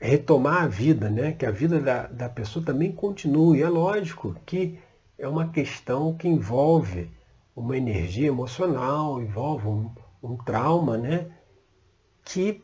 retomar 0.00 0.62
a 0.62 0.66
vida, 0.66 1.10
né? 1.10 1.32
que 1.32 1.44
a 1.44 1.50
vida 1.50 1.80
da, 1.80 2.06
da 2.06 2.28
pessoa 2.28 2.64
também 2.64 2.90
continue. 2.90 3.62
É 3.62 3.68
lógico 3.68 4.34
que 4.46 4.78
é 5.18 5.28
uma 5.28 5.48
questão 5.48 6.16
que 6.16 6.26
envolve 6.26 7.10
uma 7.54 7.76
energia 7.76 8.28
emocional, 8.28 9.20
envolve 9.20 9.66
um, 9.66 9.90
um 10.22 10.36
trauma, 10.36 10.96
né? 10.96 11.26
que 12.24 12.62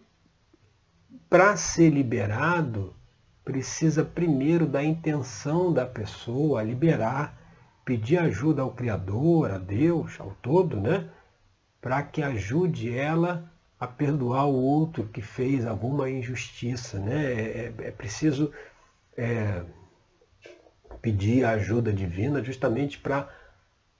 para 1.28 1.56
ser 1.56 1.90
liberado 1.90 2.94
precisa 3.44 4.02
primeiro 4.02 4.66
da 4.66 4.82
intenção 4.82 5.72
da 5.72 5.84
pessoa 5.84 6.62
liberar, 6.62 7.38
pedir 7.84 8.16
ajuda 8.16 8.62
ao 8.62 8.72
Criador, 8.72 9.50
a 9.50 9.58
Deus, 9.58 10.18
ao 10.18 10.30
todo, 10.40 10.80
né? 10.80 11.10
Para 11.80 12.02
que 12.02 12.22
ajude 12.22 12.96
ela 12.96 13.52
a 13.78 13.86
perdoar 13.86 14.46
o 14.46 14.54
outro 14.54 15.04
que 15.08 15.20
fez 15.20 15.66
alguma 15.66 16.08
injustiça, 16.08 16.98
né? 16.98 17.32
É, 17.32 17.74
é, 17.78 17.88
é 17.88 17.90
preciso 17.90 18.50
é, 19.16 19.62
pedir 21.02 21.44
a 21.44 21.50
ajuda 21.50 21.92
divina 21.92 22.42
justamente 22.42 22.98
para 22.98 23.28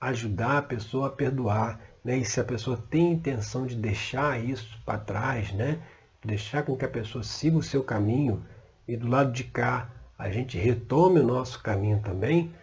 ajudar 0.01 0.59
a 0.59 0.63
pessoa 0.63 1.09
a 1.09 1.11
perdoar, 1.11 1.79
né? 2.03 2.17
E 2.17 2.25
se 2.25 2.41
a 2.41 2.45
pessoa 2.45 2.83
tem 2.89 3.13
intenção 3.13 3.67
de 3.67 3.77
deixar 3.77 4.43
isso 4.43 4.81
para 4.87 4.99
trás, 4.99 5.53
né? 5.53 5.83
Deixar 6.25 6.63
com 6.63 6.75
que 6.75 6.85
a 6.87 6.89
pessoa 6.89 7.23
siga 7.23 7.59
o 7.59 7.63
seu 7.63 7.85
caminho, 7.85 8.43
e 8.87 8.97
do 8.97 9.09
lado 9.09 9.33
de 9.33 9.45
cá 9.45 9.91
a 10.17 10.31
gente 10.31 10.57
retome 10.57 11.21
o 11.21 11.27
nosso 11.27 11.63
caminho 11.63 12.01
também, 12.01 12.55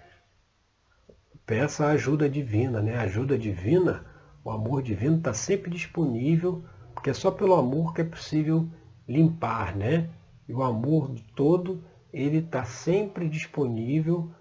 peça 1.46 1.86
a 1.86 1.92
ajuda 1.92 2.30
divina, 2.30 2.82
né? 2.82 2.96
A 2.96 3.02
ajuda 3.02 3.38
divina, 3.38 4.06
o 4.44 4.50
amor 4.50 4.82
divino 4.82 5.18
está 5.18 5.34
sempre 5.34 5.70
disponível, 5.70 6.64
porque 6.94 7.10
é 7.10 7.14
só 7.14 7.30
pelo 7.30 7.56
amor 7.56 7.94
que 7.94 8.02
é 8.02 8.06
possível 8.06 8.70
limpar, 9.08 9.76
né? 9.76 10.10
E 10.48 10.54
o 10.54 10.64
amor 10.64 11.14
todo, 11.36 11.84
ele 12.14 12.38
está 12.38 12.64
sempre 12.64 13.28
disponível 13.28 14.32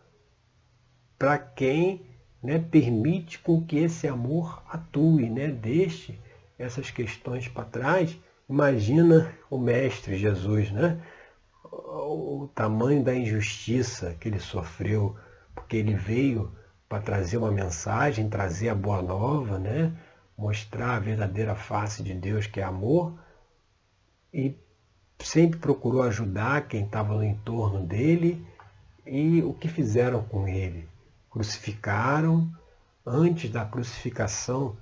para 1.18 1.36
quem 1.36 2.06
né, 2.42 2.58
permite 2.58 3.38
com 3.38 3.62
que 3.62 3.76
esse 3.76 4.08
amor 4.08 4.62
atue, 4.68 5.28
né? 5.28 5.48
Deixe 5.48 6.18
essas 6.58 6.90
questões 6.90 7.48
para 7.48 7.64
trás. 7.64 8.16
Imagina 8.48 9.34
o 9.50 9.58
Mestre 9.58 10.16
Jesus, 10.16 10.70
né? 10.70 11.00
O 11.72 12.50
tamanho 12.54 13.02
da 13.02 13.14
injustiça 13.14 14.16
que 14.20 14.28
ele 14.28 14.40
sofreu, 14.40 15.16
porque 15.54 15.76
ele 15.76 15.94
veio 15.94 16.52
para 16.88 17.02
trazer 17.02 17.36
uma 17.36 17.52
mensagem, 17.52 18.28
trazer 18.28 18.68
a 18.68 18.74
boa 18.74 19.00
nova, 19.00 19.58
né? 19.58 19.92
mostrar 20.36 20.96
a 20.96 20.98
verdadeira 20.98 21.54
face 21.54 22.02
de 22.02 22.14
Deus, 22.14 22.46
que 22.46 22.60
é 22.60 22.64
amor, 22.64 23.12
e 24.32 24.56
sempre 25.18 25.60
procurou 25.60 26.02
ajudar 26.02 26.66
quem 26.66 26.84
estava 26.84 27.14
no 27.14 27.22
entorno 27.22 27.86
dele. 27.86 28.44
E 29.06 29.42
o 29.42 29.52
que 29.52 29.68
fizeram 29.68 30.22
com 30.22 30.48
ele? 30.48 30.88
Crucificaram, 31.30 32.50
antes 33.04 33.50
da 33.50 33.64
crucificação, 33.64 34.76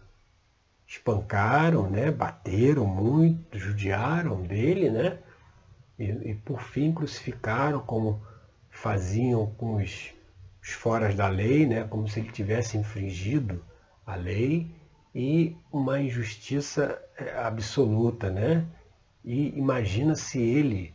espancaram, 0.87 1.91
né? 1.91 2.11
bateram 2.11 2.87
muito, 2.87 3.59
judiaram 3.59 4.43
dele, 4.43 4.91
né? 4.91 5.19
E, 5.99 6.05
e 6.05 6.35
por 6.35 6.61
fim 6.61 6.93
crucificaram 6.93 7.81
como 7.81 8.23
faziam 8.71 9.47
com 9.57 9.77
os, 9.77 10.13
os 10.63 10.71
foras 10.71 11.15
da 11.15 11.29
lei, 11.29 11.67
né? 11.67 11.85
como 11.85 12.09
se 12.09 12.21
ele 12.21 12.31
tivesse 12.31 12.77
infringido 12.77 13.65
a 14.07 14.15
lei 14.15 14.71
e 15.15 15.57
uma 15.73 16.01
injustiça 16.01 17.01
é, 17.17 17.37
absoluta, 17.39 18.31
né? 18.31 18.65
E 19.25 19.49
imagina 19.59 20.15
se 20.15 20.41
ele 20.41 20.95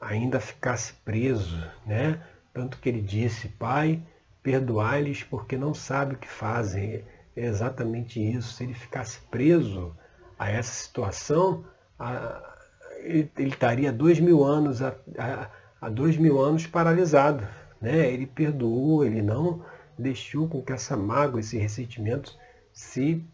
ainda 0.00 0.38
ficasse 0.38 0.92
preso, 1.04 1.58
né? 1.84 2.22
Tanto 2.54 2.78
que 2.78 2.88
ele 2.88 3.02
disse, 3.02 3.48
Pai, 3.48 4.00
perdoai-lhes 4.42 5.22
porque 5.24 5.56
não 5.56 5.74
sabe 5.74 6.14
o 6.14 6.18
que 6.18 6.28
fazem. 6.28 7.04
É 7.34 7.44
exatamente 7.44 8.20
isso. 8.20 8.54
Se 8.54 8.64
ele 8.64 8.74
ficasse 8.74 9.20
preso 9.30 9.94
a 10.38 10.48
essa 10.50 10.72
situação, 10.72 11.64
a, 11.98 12.55
ele, 13.00 13.30
estaria 13.38 13.92
dois 13.92 14.20
mil 14.20 14.44
anos, 14.44 14.82
a, 14.82 14.94
a, 15.18 15.50
a 15.80 15.88
dois 15.88 16.16
mil 16.16 16.40
anos 16.40 16.66
paralisado. 16.66 17.46
Né? 17.80 18.10
Ele 18.10 18.26
perdoou, 18.26 19.04
ele 19.04 19.22
não 19.22 19.64
deixou 19.98 20.48
com 20.48 20.62
que 20.62 20.72
essa 20.72 20.96
mágoa, 20.96 21.40
esse 21.40 21.56
ressentimento 21.56 22.36
se 22.72 23.24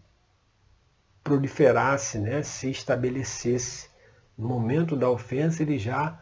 proliferasse, 1.23 2.19
né? 2.19 2.43
se 2.43 2.71
estabelecesse. 2.71 3.91
No 4.37 4.49
momento 4.49 4.97
da 4.97 5.09
ofensa 5.11 5.63
ele 5.63 5.79
já 5.79 6.19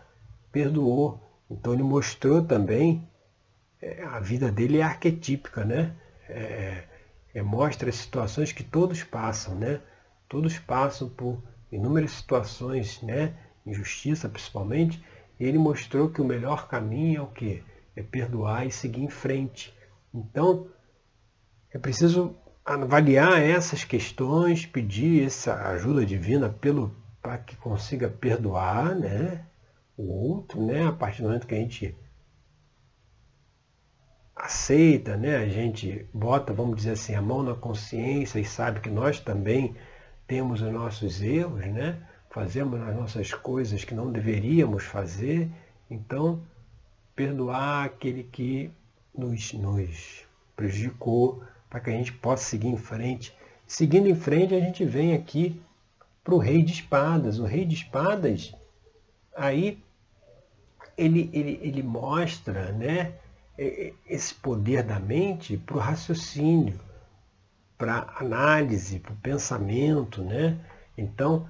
perdoou. 0.52 1.20
Então 1.50 1.72
ele 1.72 1.82
mostrou 1.82 2.42
também, 2.42 3.08
é, 3.80 4.02
a 4.04 4.20
vida 4.20 4.50
dele 4.50 4.78
é 4.78 4.82
arquetípica, 4.82 5.64
né? 5.64 5.96
É, 6.28 6.84
é, 7.34 7.42
mostra 7.42 7.90
situações 7.90 8.52
que 8.52 8.62
todos 8.62 9.02
passam, 9.02 9.54
né? 9.54 9.80
Todos 10.28 10.58
passam 10.58 11.08
por 11.08 11.42
inúmeras 11.70 12.12
situações, 12.12 13.00
né, 13.02 13.34
injustiça 13.66 14.28
principalmente, 14.28 15.02
ele 15.38 15.58
mostrou 15.58 16.10
que 16.10 16.20
o 16.20 16.24
melhor 16.24 16.68
caminho 16.68 17.18
é 17.18 17.22
o 17.22 17.26
que? 17.26 17.62
É 17.96 18.02
perdoar 18.02 18.66
e 18.66 18.70
seguir 18.70 19.02
em 19.02 19.08
frente. 19.08 19.74
Então, 20.12 20.68
é 21.72 21.78
preciso 21.78 22.36
avaliar 22.64 23.40
essas 23.40 23.84
questões, 23.84 24.66
pedir 24.66 25.24
essa 25.24 25.68
ajuda 25.70 26.04
divina 26.04 26.48
pelo 26.48 26.94
para 27.22 27.38
que 27.38 27.56
consiga 27.56 28.08
perdoar, 28.08 28.94
né, 28.94 29.44
o 29.96 30.04
outro, 30.04 30.64
né, 30.64 30.86
a 30.86 30.92
partir 30.92 31.22
do 31.22 31.28
momento 31.28 31.46
que 31.46 31.54
a 31.54 31.58
gente 31.58 31.94
aceita, 34.34 35.16
né, 35.16 35.36
a 35.36 35.48
gente 35.48 36.08
bota, 36.14 36.52
vamos 36.52 36.76
dizer 36.76 36.92
assim, 36.92 37.14
a 37.14 37.20
mão 37.20 37.42
na 37.42 37.54
consciência 37.54 38.38
e 38.38 38.44
sabe 38.44 38.80
que 38.80 38.88
nós 38.88 39.20
também 39.20 39.76
temos 40.30 40.62
os 40.62 40.72
nossos 40.72 41.20
erros, 41.20 41.66
né? 41.66 41.98
fazemos 42.30 42.80
as 42.80 42.94
nossas 42.94 43.34
coisas 43.34 43.82
que 43.82 43.96
não 43.96 44.12
deveríamos 44.12 44.84
fazer, 44.84 45.50
então 45.90 46.40
perdoar 47.16 47.86
aquele 47.86 48.22
que 48.22 48.70
nos, 49.12 49.52
nos 49.54 50.24
prejudicou, 50.54 51.42
para 51.68 51.80
que 51.80 51.90
a 51.90 51.92
gente 51.94 52.12
possa 52.12 52.44
seguir 52.44 52.68
em 52.68 52.76
frente. 52.76 53.36
Seguindo 53.66 54.06
em 54.08 54.14
frente, 54.14 54.54
a 54.54 54.60
gente 54.60 54.84
vem 54.84 55.14
aqui 55.14 55.60
para 56.22 56.34
o 56.36 56.38
rei 56.38 56.62
de 56.62 56.74
espadas. 56.74 57.40
O 57.40 57.44
rei 57.44 57.64
de 57.64 57.74
espadas, 57.74 58.54
aí 59.36 59.82
ele, 60.96 61.28
ele, 61.32 61.58
ele 61.60 61.82
mostra 61.82 62.70
né, 62.70 63.14
esse 64.06 64.32
poder 64.32 64.84
da 64.84 65.00
mente 65.00 65.56
para 65.56 65.76
o 65.76 65.80
raciocínio 65.80 66.78
para 67.80 68.12
análise, 68.18 68.98
para 68.98 69.14
o 69.14 69.16
pensamento, 69.16 70.22
né? 70.22 70.58
Então, 70.98 71.48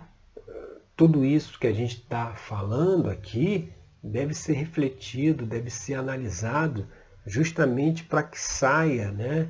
tudo 0.97 1.25
isso 1.25 1.59
que 1.59 1.67
a 1.67 1.73
gente 1.73 1.97
está 1.97 2.37
falando 2.37 3.11
aqui 3.11 3.73
deve 4.01 4.33
ser 4.33 4.53
refletido, 4.53 5.45
deve 5.45 5.71
ser 5.71 5.95
analisado, 5.95 6.87
justamente 7.27 8.05
para 8.05 8.23
que 8.23 8.39
saia, 8.39 9.11
né? 9.11 9.49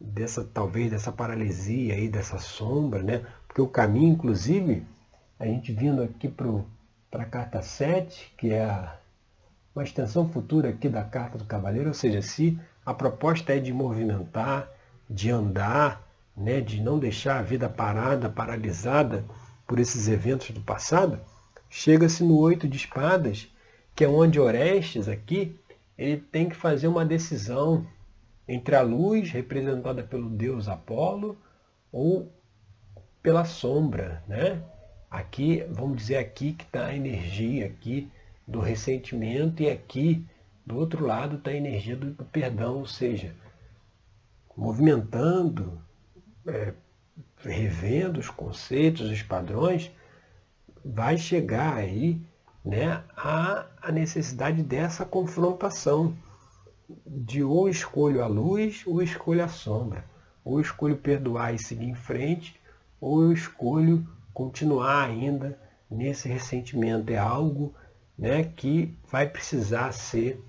Dessa, 0.00 0.42
talvez 0.42 0.90
dessa 0.90 1.12
paralisia 1.12 1.94
aí, 1.94 2.08
dessa 2.08 2.38
sombra, 2.38 3.00
né? 3.00 3.24
Porque 3.46 3.62
o 3.62 3.68
caminho, 3.68 4.14
inclusive, 4.14 4.84
a 5.38 5.46
gente 5.46 5.72
vindo 5.72 6.02
aqui 6.02 6.26
para 6.26 7.22
a 7.22 7.26
carta 7.26 7.62
7, 7.62 8.34
que 8.36 8.52
é 8.52 8.64
a, 8.64 8.98
uma 9.72 9.84
extensão 9.84 10.28
futura 10.28 10.70
aqui 10.70 10.88
da 10.88 11.04
carta 11.04 11.38
do 11.38 11.44
cavaleiro, 11.44 11.88
ou 11.88 11.94
seja, 11.94 12.20
se 12.20 12.58
a 12.84 12.92
proposta 12.92 13.54
é 13.54 13.60
de 13.60 13.72
movimentar, 13.72 14.68
de 15.08 15.30
andar, 15.30 16.07
né, 16.38 16.60
de 16.60 16.80
não 16.80 16.98
deixar 16.98 17.38
a 17.38 17.42
vida 17.42 17.68
parada, 17.68 18.30
paralisada 18.30 19.24
por 19.66 19.78
esses 19.78 20.08
eventos 20.08 20.50
do 20.50 20.60
passado, 20.60 21.20
chega-se 21.68 22.22
no 22.22 22.38
oito 22.38 22.68
de 22.68 22.76
espadas, 22.76 23.52
que 23.94 24.04
é 24.04 24.08
onde 24.08 24.38
Orestes 24.38 25.08
aqui, 25.08 25.58
ele 25.96 26.18
tem 26.18 26.48
que 26.48 26.54
fazer 26.54 26.86
uma 26.86 27.04
decisão 27.04 27.84
entre 28.46 28.76
a 28.76 28.80
luz, 28.80 29.30
representada 29.30 30.02
pelo 30.02 30.30
deus 30.30 30.68
Apolo, 30.68 31.36
ou 31.90 32.32
pela 33.20 33.44
sombra, 33.44 34.22
né? 34.26 34.62
Aqui, 35.10 35.66
vamos 35.70 35.96
dizer 35.96 36.18
aqui 36.18 36.52
que 36.52 36.64
está 36.64 36.86
a 36.86 36.94
energia 36.94 37.66
aqui 37.66 38.10
do 38.46 38.60
ressentimento 38.60 39.62
e 39.62 39.70
aqui 39.70 40.24
do 40.64 40.76
outro 40.76 41.04
lado 41.04 41.36
está 41.36 41.50
a 41.50 41.56
energia 41.56 41.96
do, 41.96 42.12
do 42.12 42.24
perdão, 42.24 42.78
ou 42.78 42.86
seja, 42.86 43.34
movimentando, 44.56 45.80
é, 46.46 46.72
revendo 47.38 48.20
os 48.20 48.30
conceitos, 48.30 49.10
os 49.10 49.22
padrões, 49.22 49.90
vai 50.84 51.18
chegar 51.18 51.76
aí 51.76 52.20
né, 52.64 53.02
a, 53.16 53.66
a 53.80 53.92
necessidade 53.92 54.62
dessa 54.62 55.04
confrontação 55.04 56.16
de 57.06 57.42
ou 57.42 57.68
escolho 57.68 58.22
a 58.22 58.26
luz 58.26 58.82
ou 58.86 59.02
escolho 59.02 59.44
a 59.44 59.48
sombra, 59.48 60.04
ou 60.44 60.60
escolho 60.60 60.96
perdoar 60.96 61.54
e 61.54 61.58
seguir 61.58 61.86
em 61.86 61.94
frente, 61.94 62.58
ou 63.00 63.22
eu 63.22 63.32
escolho 63.32 64.06
continuar 64.32 65.06
ainda 65.06 65.58
nesse 65.90 66.28
ressentimento. 66.28 67.10
É 67.10 67.18
algo 67.18 67.74
né, 68.16 68.44
que 68.44 68.96
vai 69.10 69.28
precisar 69.28 69.92
ser 69.92 70.42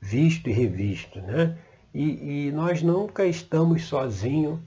visto 0.00 0.48
e 0.48 0.52
revisto. 0.52 1.20
Né? 1.20 1.58
E, 1.92 2.46
e 2.46 2.52
nós 2.52 2.82
nunca 2.82 3.24
estamos 3.26 3.84
sozinhos 3.84 4.58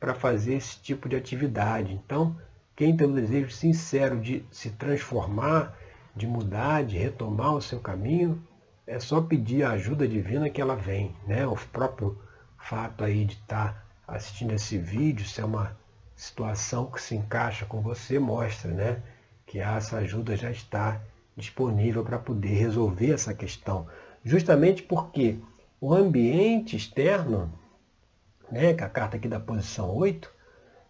para 0.00 0.14
fazer 0.14 0.54
esse 0.54 0.80
tipo 0.80 1.08
de 1.08 1.14
atividade. 1.14 1.92
Então, 1.92 2.34
quem 2.74 2.96
tem 2.96 3.06
o 3.06 3.14
desejo 3.14 3.50
sincero 3.50 4.18
de 4.18 4.42
se 4.50 4.70
transformar, 4.70 5.76
de 6.16 6.26
mudar, 6.26 6.82
de 6.82 6.96
retomar 6.96 7.54
o 7.54 7.60
seu 7.60 7.78
caminho, 7.78 8.42
é 8.86 8.98
só 8.98 9.20
pedir 9.20 9.62
a 9.62 9.72
ajuda 9.72 10.08
divina 10.08 10.48
que 10.48 10.60
ela 10.60 10.74
vem. 10.74 11.14
Né? 11.26 11.46
O 11.46 11.54
próprio 11.54 12.18
fato 12.58 13.04
aí 13.04 13.26
de 13.26 13.34
estar 13.34 13.74
tá 14.06 14.14
assistindo 14.14 14.54
esse 14.54 14.78
vídeo, 14.78 15.26
se 15.26 15.42
é 15.42 15.44
uma 15.44 15.76
situação 16.16 16.86
que 16.86 17.00
se 17.00 17.14
encaixa 17.14 17.66
com 17.66 17.82
você, 17.82 18.18
mostra 18.18 18.70
né? 18.70 19.02
que 19.46 19.58
essa 19.58 19.98
ajuda 19.98 20.36
já 20.36 20.50
está 20.50 21.00
disponível 21.36 22.02
para 22.02 22.18
poder 22.18 22.54
resolver 22.54 23.12
essa 23.12 23.34
questão. 23.34 23.86
Justamente 24.24 24.82
porque 24.82 25.38
o 25.80 25.94
ambiente 25.94 26.76
externo, 26.76 27.52
né, 28.50 28.74
que 28.74 28.84
a 28.84 28.88
carta 28.88 29.16
aqui 29.16 29.28
da 29.28 29.40
posição 29.40 29.94
8, 29.94 30.30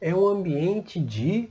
é 0.00 0.14
um 0.14 0.26
ambiente 0.26 0.98
de 0.98 1.50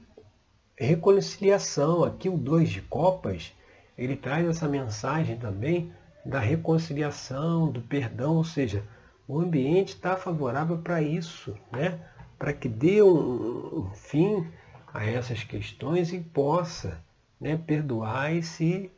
reconciliação. 0.75 2.03
Aqui 2.03 2.29
o 2.29 2.37
2 2.37 2.69
de 2.69 2.81
copas, 2.81 3.53
ele 3.97 4.15
traz 4.15 4.47
essa 4.47 4.67
mensagem 4.67 5.37
também 5.37 5.93
da 6.25 6.39
reconciliação, 6.39 7.71
do 7.71 7.81
perdão, 7.81 8.35
ou 8.35 8.43
seja, 8.43 8.83
o 9.27 9.39
ambiente 9.39 9.89
está 9.89 10.17
favorável 10.17 10.77
para 10.79 11.01
isso, 11.01 11.55
né? 11.71 11.99
para 12.39 12.53
que 12.53 12.69
dê 12.69 13.01
um, 13.03 13.79
um, 13.79 13.91
fim 13.93 14.47
a 14.93 15.05
essas 15.05 15.43
questões 15.43 16.13
e 16.13 16.19
possa 16.19 17.03
né, 17.39 17.57
perdoar 17.57 18.33
e 18.33 18.41
se, 18.41 18.89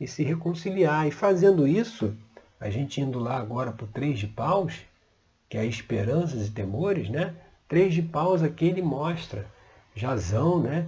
e 0.00 0.06
se 0.06 0.24
reconciliar. 0.24 1.06
E 1.06 1.12
fazendo 1.12 1.66
isso, 1.66 2.14
a 2.58 2.68
gente 2.68 3.00
indo 3.00 3.20
lá 3.20 3.38
agora 3.38 3.70
para 3.70 3.84
o 3.84 3.88
três 3.88 4.18
de 4.18 4.26
paus, 4.26 4.84
que 5.48 5.56
é 5.56 5.64
esperanças 5.64 6.46
e 6.46 6.50
temores, 6.50 7.08
né? 7.08 7.34
Três 7.68 7.94
de 7.94 8.02
paus 8.02 8.42
aqui 8.42 8.66
ele 8.66 8.82
mostra 8.82 9.46
Jazão, 9.94 10.62
né? 10.62 10.86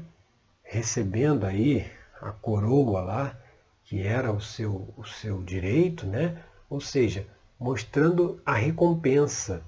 Recebendo 0.62 1.44
aí 1.44 1.86
a 2.20 2.30
coroa 2.30 3.00
lá, 3.00 3.38
que 3.84 4.02
era 4.02 4.32
o 4.32 4.40
seu, 4.40 4.92
o 4.96 5.04
seu 5.04 5.42
direito, 5.42 6.06
né? 6.06 6.42
Ou 6.68 6.80
seja, 6.80 7.26
mostrando 7.58 8.40
a 8.44 8.54
recompensa. 8.54 9.62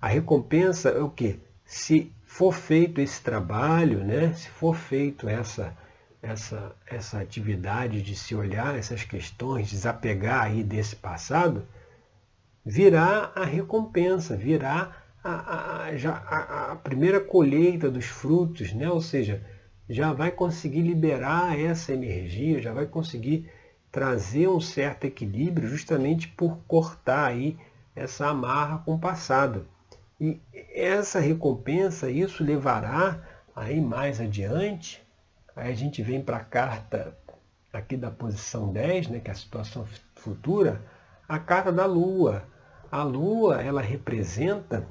A 0.00 0.08
recompensa 0.08 0.90
é 0.90 1.00
o 1.00 1.08
que? 1.08 1.40
Se 1.64 2.12
for 2.24 2.52
feito 2.52 3.00
esse 3.00 3.22
trabalho, 3.22 4.04
né? 4.04 4.32
Se 4.34 4.48
for 4.48 4.74
feito 4.74 5.28
essa 5.28 5.76
essa, 6.22 6.74
essa 6.86 7.20
atividade 7.20 8.00
de 8.00 8.14
se 8.14 8.34
olhar 8.34 8.78
essas 8.78 9.02
questões, 9.02 9.70
desapegar 9.70 10.42
aí 10.42 10.62
desse 10.62 10.94
passado, 10.94 11.66
virá 12.64 13.32
a 13.34 13.44
recompensa, 13.44 14.36
virá 14.36 14.96
a, 15.22 15.84
a, 15.84 15.96
já 15.96 16.12
a, 16.12 16.72
a 16.72 16.76
primeira 16.76 17.20
colheita 17.20 17.90
dos 17.90 18.06
frutos, 18.06 18.72
né? 18.72 18.90
ou 18.90 19.00
seja, 19.00 19.44
já 19.88 20.12
vai 20.12 20.30
conseguir 20.30 20.82
liberar 20.82 21.58
essa 21.58 21.92
energia, 21.92 22.62
já 22.62 22.72
vai 22.72 22.86
conseguir 22.86 23.50
trazer 23.90 24.48
um 24.48 24.60
certo 24.60 25.04
equilíbrio 25.04 25.68
justamente 25.68 26.28
por 26.28 26.58
cortar 26.66 27.26
aí 27.26 27.58
essa 27.94 28.26
amarra 28.28 28.78
com 28.78 28.94
o 28.94 28.98
passado. 28.98 29.66
E 30.20 30.40
essa 30.72 31.20
recompensa, 31.20 32.10
isso 32.10 32.42
levará 32.44 33.20
aí 33.54 33.80
mais 33.80 34.20
adiante 34.20 35.02
Aí 35.54 35.70
a 35.70 35.74
gente 35.74 36.02
vem 36.02 36.22
para 36.22 36.38
a 36.38 36.44
carta 36.44 37.16
aqui 37.72 37.96
da 37.96 38.10
posição 38.10 38.72
10, 38.72 39.08
né, 39.08 39.20
que 39.20 39.28
é 39.28 39.32
a 39.32 39.36
situação 39.36 39.86
futura, 40.14 40.82
a 41.28 41.38
carta 41.38 41.70
da 41.70 41.84
Lua. 41.84 42.44
A 42.92 43.02
Lua, 43.02 43.62
ela 43.62 43.80
representa 43.80 44.86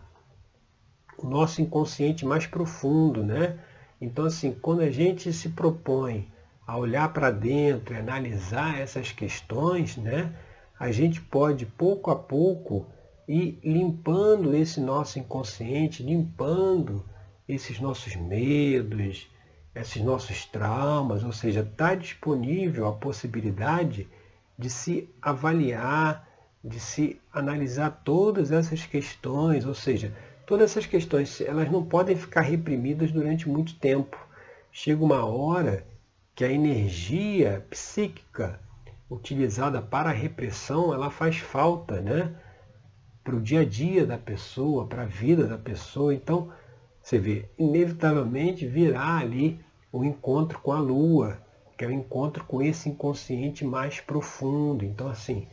o 1.20 1.28
nosso 1.28 1.62
inconsciente 1.62 2.26
mais 2.26 2.48
profundo, 2.48 3.24
né? 3.24 3.60
Então, 4.02 4.26
assim, 4.26 4.52
quando 4.52 4.82
a 4.82 4.90
gente 4.90 5.32
se 5.32 5.50
propõe 5.50 6.28
a 6.66 6.76
olhar 6.76 7.14
para 7.14 7.30
dentro 7.30 7.94
e 7.94 7.98
analisar 8.00 8.80
essas 8.80 9.12
questões, 9.12 9.98
né, 9.98 10.36
a 10.80 10.92
gente 10.92 11.22
pode, 11.22 11.68
pouco 11.68 12.10
a 12.10 12.16
pouco, 12.16 12.88
ir 13.28 13.60
limpando 13.64 14.56
esse 14.56 14.82
nosso 14.82 15.20
inconsciente, 15.20 16.02
limpando 16.02 17.06
esses 17.48 17.80
nossos 17.80 18.16
medos, 18.16 19.30
esses 19.76 20.02
nossos 20.02 20.44
traumas, 20.46 21.24
ou 21.24 21.32
seja, 21.32 21.60
está 21.60 21.94
disponível 21.94 22.88
a 22.88 22.94
possibilidade 22.94 24.10
de 24.58 24.72
se 24.72 25.08
avaliar, 25.22 26.31
de 26.64 26.80
se 26.80 27.20
analisar 27.34 28.02
todas 28.04 28.52
essas 28.52 28.86
questões, 28.86 29.66
ou 29.66 29.74
seja, 29.74 30.14
todas 30.46 30.72
essas 30.72 30.86
questões, 30.86 31.42
elas 31.42 31.72
não 31.72 31.84
podem 31.84 32.16
ficar 32.16 32.42
reprimidas 32.42 33.12
durante 33.12 33.50
muito 33.50 33.76
tempo. 33.76 34.18
Chega 34.72 35.04
uma 35.04 35.26
hora 35.26 35.86
que 36.36 36.44
a 36.44 36.52
energia 36.52 37.66
psíquica 37.70 38.60
utilizada 39.10 39.82
para 39.82 40.10
a 40.10 40.14
repressão, 40.14 40.94
ela 40.94 41.10
faz 41.10 41.38
falta, 41.38 42.00
né? 42.00 42.34
Para 43.24 43.36
o 43.36 43.42
dia 43.42 43.62
a 43.62 43.66
dia 43.66 44.06
da 44.06 44.18
pessoa, 44.18 44.88
para 44.88 45.04
a 45.04 45.06
vida 45.06 45.46
da 45.46 45.58
pessoa. 45.58 46.14
Então, 46.14 46.52
você 47.02 47.20
vê, 47.20 47.46
inevitavelmente 47.58 48.66
virá 48.66 49.18
ali 49.18 49.60
o 49.92 50.04
encontro 50.04 50.60
com 50.60 50.72
a 50.72 50.80
Lua, 50.80 51.38
que 51.78 51.84
é 51.84 51.88
o 51.88 51.92
encontro 51.92 52.46
com 52.46 52.62
esse 52.62 52.90
inconsciente 52.90 53.66
mais 53.66 54.00
profundo. 54.00 54.86
Então, 54.86 55.08
assim, 55.08 55.48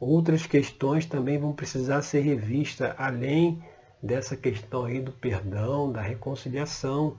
outras 0.00 0.46
questões 0.46 1.06
também 1.06 1.38
vão 1.38 1.52
precisar 1.52 2.02
ser 2.02 2.20
revistas, 2.20 2.94
além 2.96 3.62
dessa 4.02 4.36
questão 4.36 4.84
aí 4.84 5.00
do 5.00 5.12
perdão, 5.12 5.90
da 5.90 6.00
reconciliação. 6.00 7.18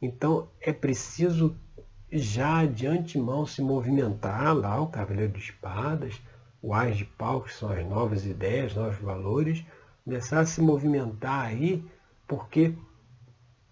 Então, 0.00 0.48
é 0.60 0.72
preciso 0.72 1.56
já 2.10 2.64
de 2.64 2.86
antemão 2.86 3.44
se 3.44 3.60
movimentar 3.60 4.56
lá, 4.56 4.80
o 4.80 4.86
Cavaleiro 4.86 5.32
de 5.32 5.40
Espadas, 5.40 6.20
o 6.62 6.72
Ás 6.72 6.96
de 6.96 7.04
Pau, 7.04 7.42
que 7.42 7.52
são 7.52 7.70
as 7.70 7.84
novas 7.84 8.24
ideias, 8.24 8.74
novos 8.74 8.98
valores, 8.98 9.64
começar 10.04 10.40
a 10.40 10.46
se 10.46 10.60
movimentar 10.60 11.46
aí, 11.46 11.84
porque 12.26 12.74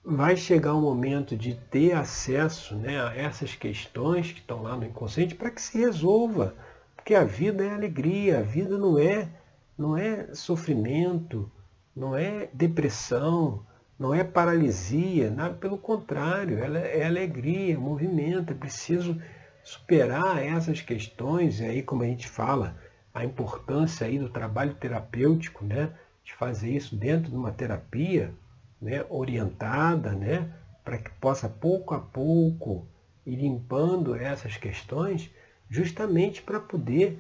vai 0.05 0.37
chegar 0.37 0.75
o 0.75 0.81
momento 0.81 1.37
de 1.37 1.55
ter 1.55 1.93
acesso 1.93 2.75
né, 2.75 3.01
a 3.01 3.15
essas 3.15 3.55
questões 3.55 4.33
que 4.33 4.41
estão 4.41 4.63
lá 4.63 4.77
no 4.77 4.85
inconsciente 4.85 5.35
para 5.35 5.51
que 5.51 5.63
se 5.63 5.79
resolva. 5.79 6.55
Porque 7.03 7.17
a 7.17 7.25
vida 7.25 7.65
é 7.65 7.71
alegria, 7.75 8.39
a 8.39 8.43
vida 8.43 8.79
não 8.79 8.97
é, 8.97 9.29
não 9.77 9.97
é 9.99 10.33
sofrimento, 10.37 11.51
não 11.97 12.17
é 12.17 12.49
depressão, 12.53 13.67
não 13.99 14.15
é 14.15 14.23
paralisia, 14.23 15.29
nada, 15.29 15.53
pelo 15.55 15.77
contrário, 15.77 16.63
ela 16.63 16.79
é 16.79 17.05
alegria, 17.05 17.77
movimento, 17.77 18.53
é 18.53 18.55
preciso 18.55 19.21
superar 19.65 20.41
essas 20.41 20.81
questões, 20.81 21.59
e 21.59 21.65
aí 21.65 21.83
como 21.83 22.05
a 22.05 22.07
gente 22.07 22.29
fala, 22.29 22.77
a 23.13 23.25
importância 23.25 24.07
aí 24.07 24.17
do 24.17 24.29
trabalho 24.29 24.75
terapêutico, 24.75 25.65
né, 25.65 25.91
de 26.23 26.33
fazer 26.33 26.71
isso 26.71 26.95
dentro 26.95 27.33
de 27.33 27.37
uma 27.37 27.51
terapia, 27.51 28.33
né, 28.81 29.05
orientada, 29.11 30.13
né, 30.13 30.55
para 30.85 30.99
que 30.99 31.11
possa 31.15 31.49
pouco 31.49 31.95
a 31.95 31.99
pouco 31.99 32.87
ir 33.27 33.35
limpando 33.35 34.15
essas 34.15 34.57
questões, 34.57 35.33
justamente 35.73 36.43
para 36.43 36.61
poder 36.61 37.19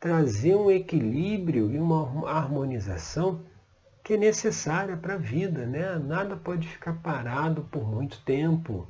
trazer 0.00 0.56
um 0.56 0.70
equilíbrio 0.70 1.70
e 1.70 1.78
uma 1.78 2.26
harmonização 2.30 3.42
que 4.02 4.14
é 4.14 4.16
necessária 4.16 4.96
para 4.96 5.14
a 5.14 5.18
vida. 5.18 5.66
Né? 5.66 5.98
Nada 5.98 6.34
pode 6.34 6.66
ficar 6.66 6.94
parado 6.94 7.68
por 7.70 7.86
muito 7.86 8.22
tempo, 8.22 8.88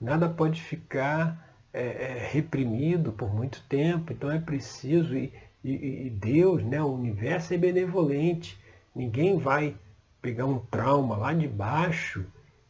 nada 0.00 0.28
pode 0.28 0.62
ficar 0.62 1.58
é, 1.72 1.86
é, 1.86 2.28
reprimido 2.30 3.12
por 3.12 3.34
muito 3.34 3.60
tempo. 3.68 4.12
Então 4.12 4.30
é 4.30 4.38
preciso, 4.38 5.16
e, 5.16 5.32
e, 5.64 6.06
e 6.06 6.10
Deus, 6.10 6.62
né, 6.62 6.80
o 6.80 6.94
universo 6.94 7.52
é 7.52 7.58
benevolente, 7.58 8.56
ninguém 8.94 9.38
vai 9.38 9.74
pegar 10.22 10.46
um 10.46 10.60
trauma 10.60 11.16
lá 11.16 11.32
de 11.32 11.48
baixo 11.48 12.24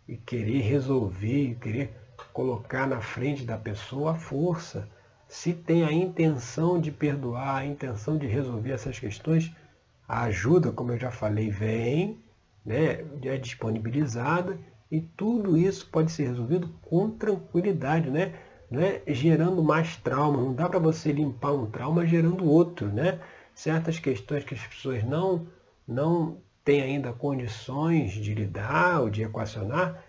e 0.08 0.16
querer 0.16 0.62
resolver, 0.62 1.58
querer 1.60 1.90
colocar 2.32 2.86
na 2.86 3.02
frente 3.02 3.44
da 3.44 3.58
pessoa 3.58 4.12
a 4.12 4.14
força. 4.14 4.88
Se 5.28 5.52
tem 5.52 5.84
a 5.84 5.92
intenção 5.92 6.80
de 6.80 6.90
perdoar, 6.90 7.56
a 7.56 7.66
intenção 7.66 8.16
de 8.16 8.26
resolver 8.26 8.72
essas 8.72 8.98
questões, 8.98 9.52
a 10.08 10.24
ajuda, 10.24 10.70
como 10.70 10.92
eu 10.92 10.98
já 10.98 11.10
falei, 11.10 11.50
vem, 11.50 12.20
né, 12.64 13.04
é 13.24 13.36
disponibilizada 13.36 14.58
e 14.90 15.00
tudo 15.00 15.56
isso 15.56 15.88
pode 15.90 16.12
ser 16.12 16.28
resolvido 16.28 16.68
com 16.82 17.10
tranquilidade, 17.10 18.10
né? 18.10 18.34
É 18.70 19.14
gerando 19.14 19.62
mais 19.62 19.96
trauma. 19.96 20.40
Não 20.40 20.52
dá 20.52 20.68
para 20.68 20.78
você 20.78 21.12
limpar 21.12 21.52
um 21.52 21.66
trauma 21.66 22.06
gerando 22.06 22.44
outro, 22.44 22.88
né? 22.88 23.20
Certas 23.54 23.98
questões 23.98 24.44
que 24.44 24.54
as 24.54 24.66
pessoas 24.66 25.04
não, 25.04 25.46
não 25.86 26.38
têm 26.64 26.82
ainda 26.82 27.12
condições 27.12 28.12
de 28.12 28.34
lidar 28.34 29.02
ou 29.02 29.10
de 29.10 29.22
equacionar, 29.22 30.02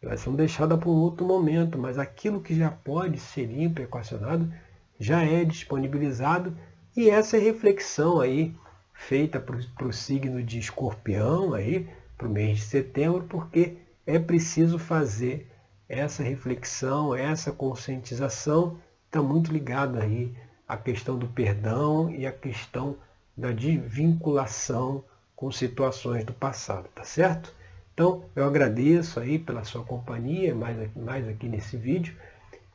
elas 0.00 0.20
são 0.20 0.34
deixadas 0.34 0.78
para 0.78 0.88
um 0.88 0.92
outro 0.92 1.26
momento, 1.26 1.78
mas 1.78 1.98
aquilo 1.98 2.40
que 2.40 2.54
já 2.54 2.70
pode 2.70 3.18
ser 3.18 3.46
limpo, 3.46 3.82
equacionado, 3.82 4.52
já 4.98 5.22
é 5.24 5.44
disponibilizado 5.44 6.56
e 6.96 7.10
essa 7.10 7.36
é 7.36 7.40
reflexão 7.40 8.20
aí 8.20 8.54
feita 8.92 9.40
para 9.40 9.86
o 9.86 9.92
signo 9.92 10.42
de 10.42 10.58
escorpião 10.58 11.54
aí, 11.54 11.88
para 12.16 12.26
o 12.26 12.30
mês 12.30 12.58
de 12.58 12.64
setembro, 12.64 13.24
porque 13.28 13.76
é 14.06 14.18
preciso 14.18 14.78
fazer 14.78 15.48
essa 15.88 16.22
reflexão, 16.22 17.14
essa 17.14 17.52
conscientização, 17.52 18.78
está 19.06 19.22
muito 19.22 19.52
ligado 19.52 19.98
aí 19.98 20.34
à 20.66 20.76
questão 20.76 21.16
do 21.16 21.28
perdão 21.28 22.10
e 22.10 22.26
à 22.26 22.32
questão 22.32 22.96
da 23.36 23.52
desvinculação 23.52 25.04
com 25.34 25.50
situações 25.50 26.24
do 26.24 26.32
passado, 26.32 26.88
tá 26.94 27.04
certo? 27.04 27.54
Então, 27.98 28.22
eu 28.36 28.44
agradeço 28.44 29.18
aí 29.18 29.40
pela 29.40 29.64
sua 29.64 29.82
companhia, 29.82 30.54
mais, 30.54 30.88
mais 30.94 31.26
aqui 31.26 31.48
nesse 31.48 31.76
vídeo, 31.76 32.14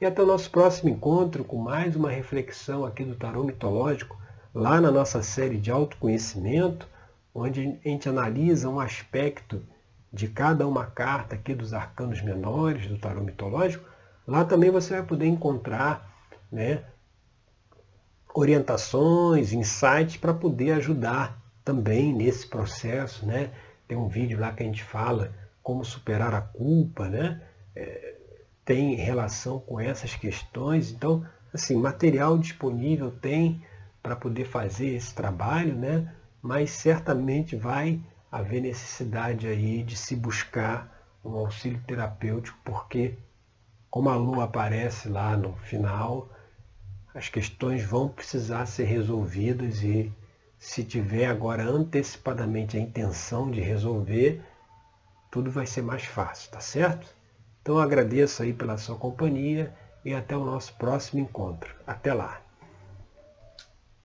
e 0.02 0.06
até 0.06 0.22
o 0.22 0.26
nosso 0.26 0.52
próximo 0.52 0.90
encontro 0.90 1.46
com 1.46 1.56
mais 1.56 1.96
uma 1.96 2.12
reflexão 2.12 2.84
aqui 2.84 3.06
do 3.06 3.16
tarô 3.16 3.42
mitológico, 3.42 4.20
lá 4.54 4.82
na 4.82 4.92
nossa 4.92 5.24
série 5.24 5.58
de 5.58 5.72
autoconhecimento, 5.72 6.86
onde 7.34 7.62
a 7.62 7.90
gente 7.90 8.10
analisa 8.10 8.68
um 8.68 8.82
aspecto 8.82 9.64
de 10.12 10.28
cada 10.28 10.68
uma 10.68 10.88
carta 10.88 11.36
aqui 11.36 11.56
dos 11.56 11.74
arcanos 11.74 12.22
menores 12.22 12.86
do 12.88 12.98
tarô 12.98 13.22
mitológico, 13.22 13.90
lá 14.28 14.44
também 14.44 14.72
você 14.72 14.96
vai 14.96 15.04
poder 15.04 15.28
encontrar 15.28 16.06
né, 16.52 16.84
orientações, 18.36 19.54
insights 19.54 20.18
para 20.18 20.34
poder 20.34 20.74
ajudar 20.74 21.42
também 21.64 22.12
nesse 22.12 22.46
processo. 22.46 23.26
Né? 23.26 23.52
Tem 23.94 24.02
um 24.02 24.08
vídeo 24.08 24.40
lá 24.40 24.52
que 24.52 24.64
a 24.64 24.66
gente 24.66 24.84
fala 24.84 25.32
como 25.62 25.86
superar 25.86 26.34
a 26.34 26.42
culpa, 26.42 27.08
né? 27.08 27.40
É, 27.76 28.16
tem 28.66 28.96
relação 28.96 29.60
com 29.60 29.80
essas 29.80 30.16
questões. 30.16 30.90
Então, 30.92 31.24
assim, 31.54 31.76
material 31.76 32.36
disponível 32.40 33.12
tem 33.12 33.64
para 34.02 34.16
poder 34.16 34.46
fazer 34.46 34.96
esse 34.96 35.14
trabalho, 35.14 35.76
né? 35.76 36.12
mas 36.42 36.72
certamente 36.72 37.56
vai 37.56 38.02
haver 38.32 38.64
necessidade 38.64 39.46
aí 39.46 39.84
de 39.84 39.96
se 39.96 40.16
buscar 40.16 41.08
um 41.24 41.36
auxílio 41.36 41.80
terapêutico, 41.86 42.58
porque 42.66 43.16
como 43.92 44.10
a 44.10 44.16
lua 44.16 44.46
aparece 44.46 45.08
lá 45.08 45.38
no 45.38 45.54
final, 45.58 46.30
as 47.14 47.30
questões 47.30 47.86
vão 47.86 48.10
precisar 48.10 48.66
ser 48.66 48.86
resolvidas 48.86 49.84
e 49.84 50.12
se 50.64 50.82
tiver 50.82 51.26
agora 51.26 51.62
antecipadamente 51.62 52.78
a 52.78 52.80
intenção 52.80 53.52
de 53.52 53.60
resolver, 53.60 54.42
tudo 55.30 55.52
vai 55.52 55.66
ser 55.68 55.82
mais 55.82 56.06
fácil, 56.06 56.50
tá 56.52 56.62
certo? 56.62 57.14
Então 57.62 57.78
agradeço 57.78 58.42
aí 58.42 58.54
pela 58.54 58.78
sua 58.78 58.96
companhia 58.96 59.76
e 60.06 60.14
até 60.14 60.38
o 60.38 60.46
nosso 60.46 60.74
próximo 60.76 61.20
encontro. 61.20 61.76
Até 61.86 62.14
lá! 62.14 62.43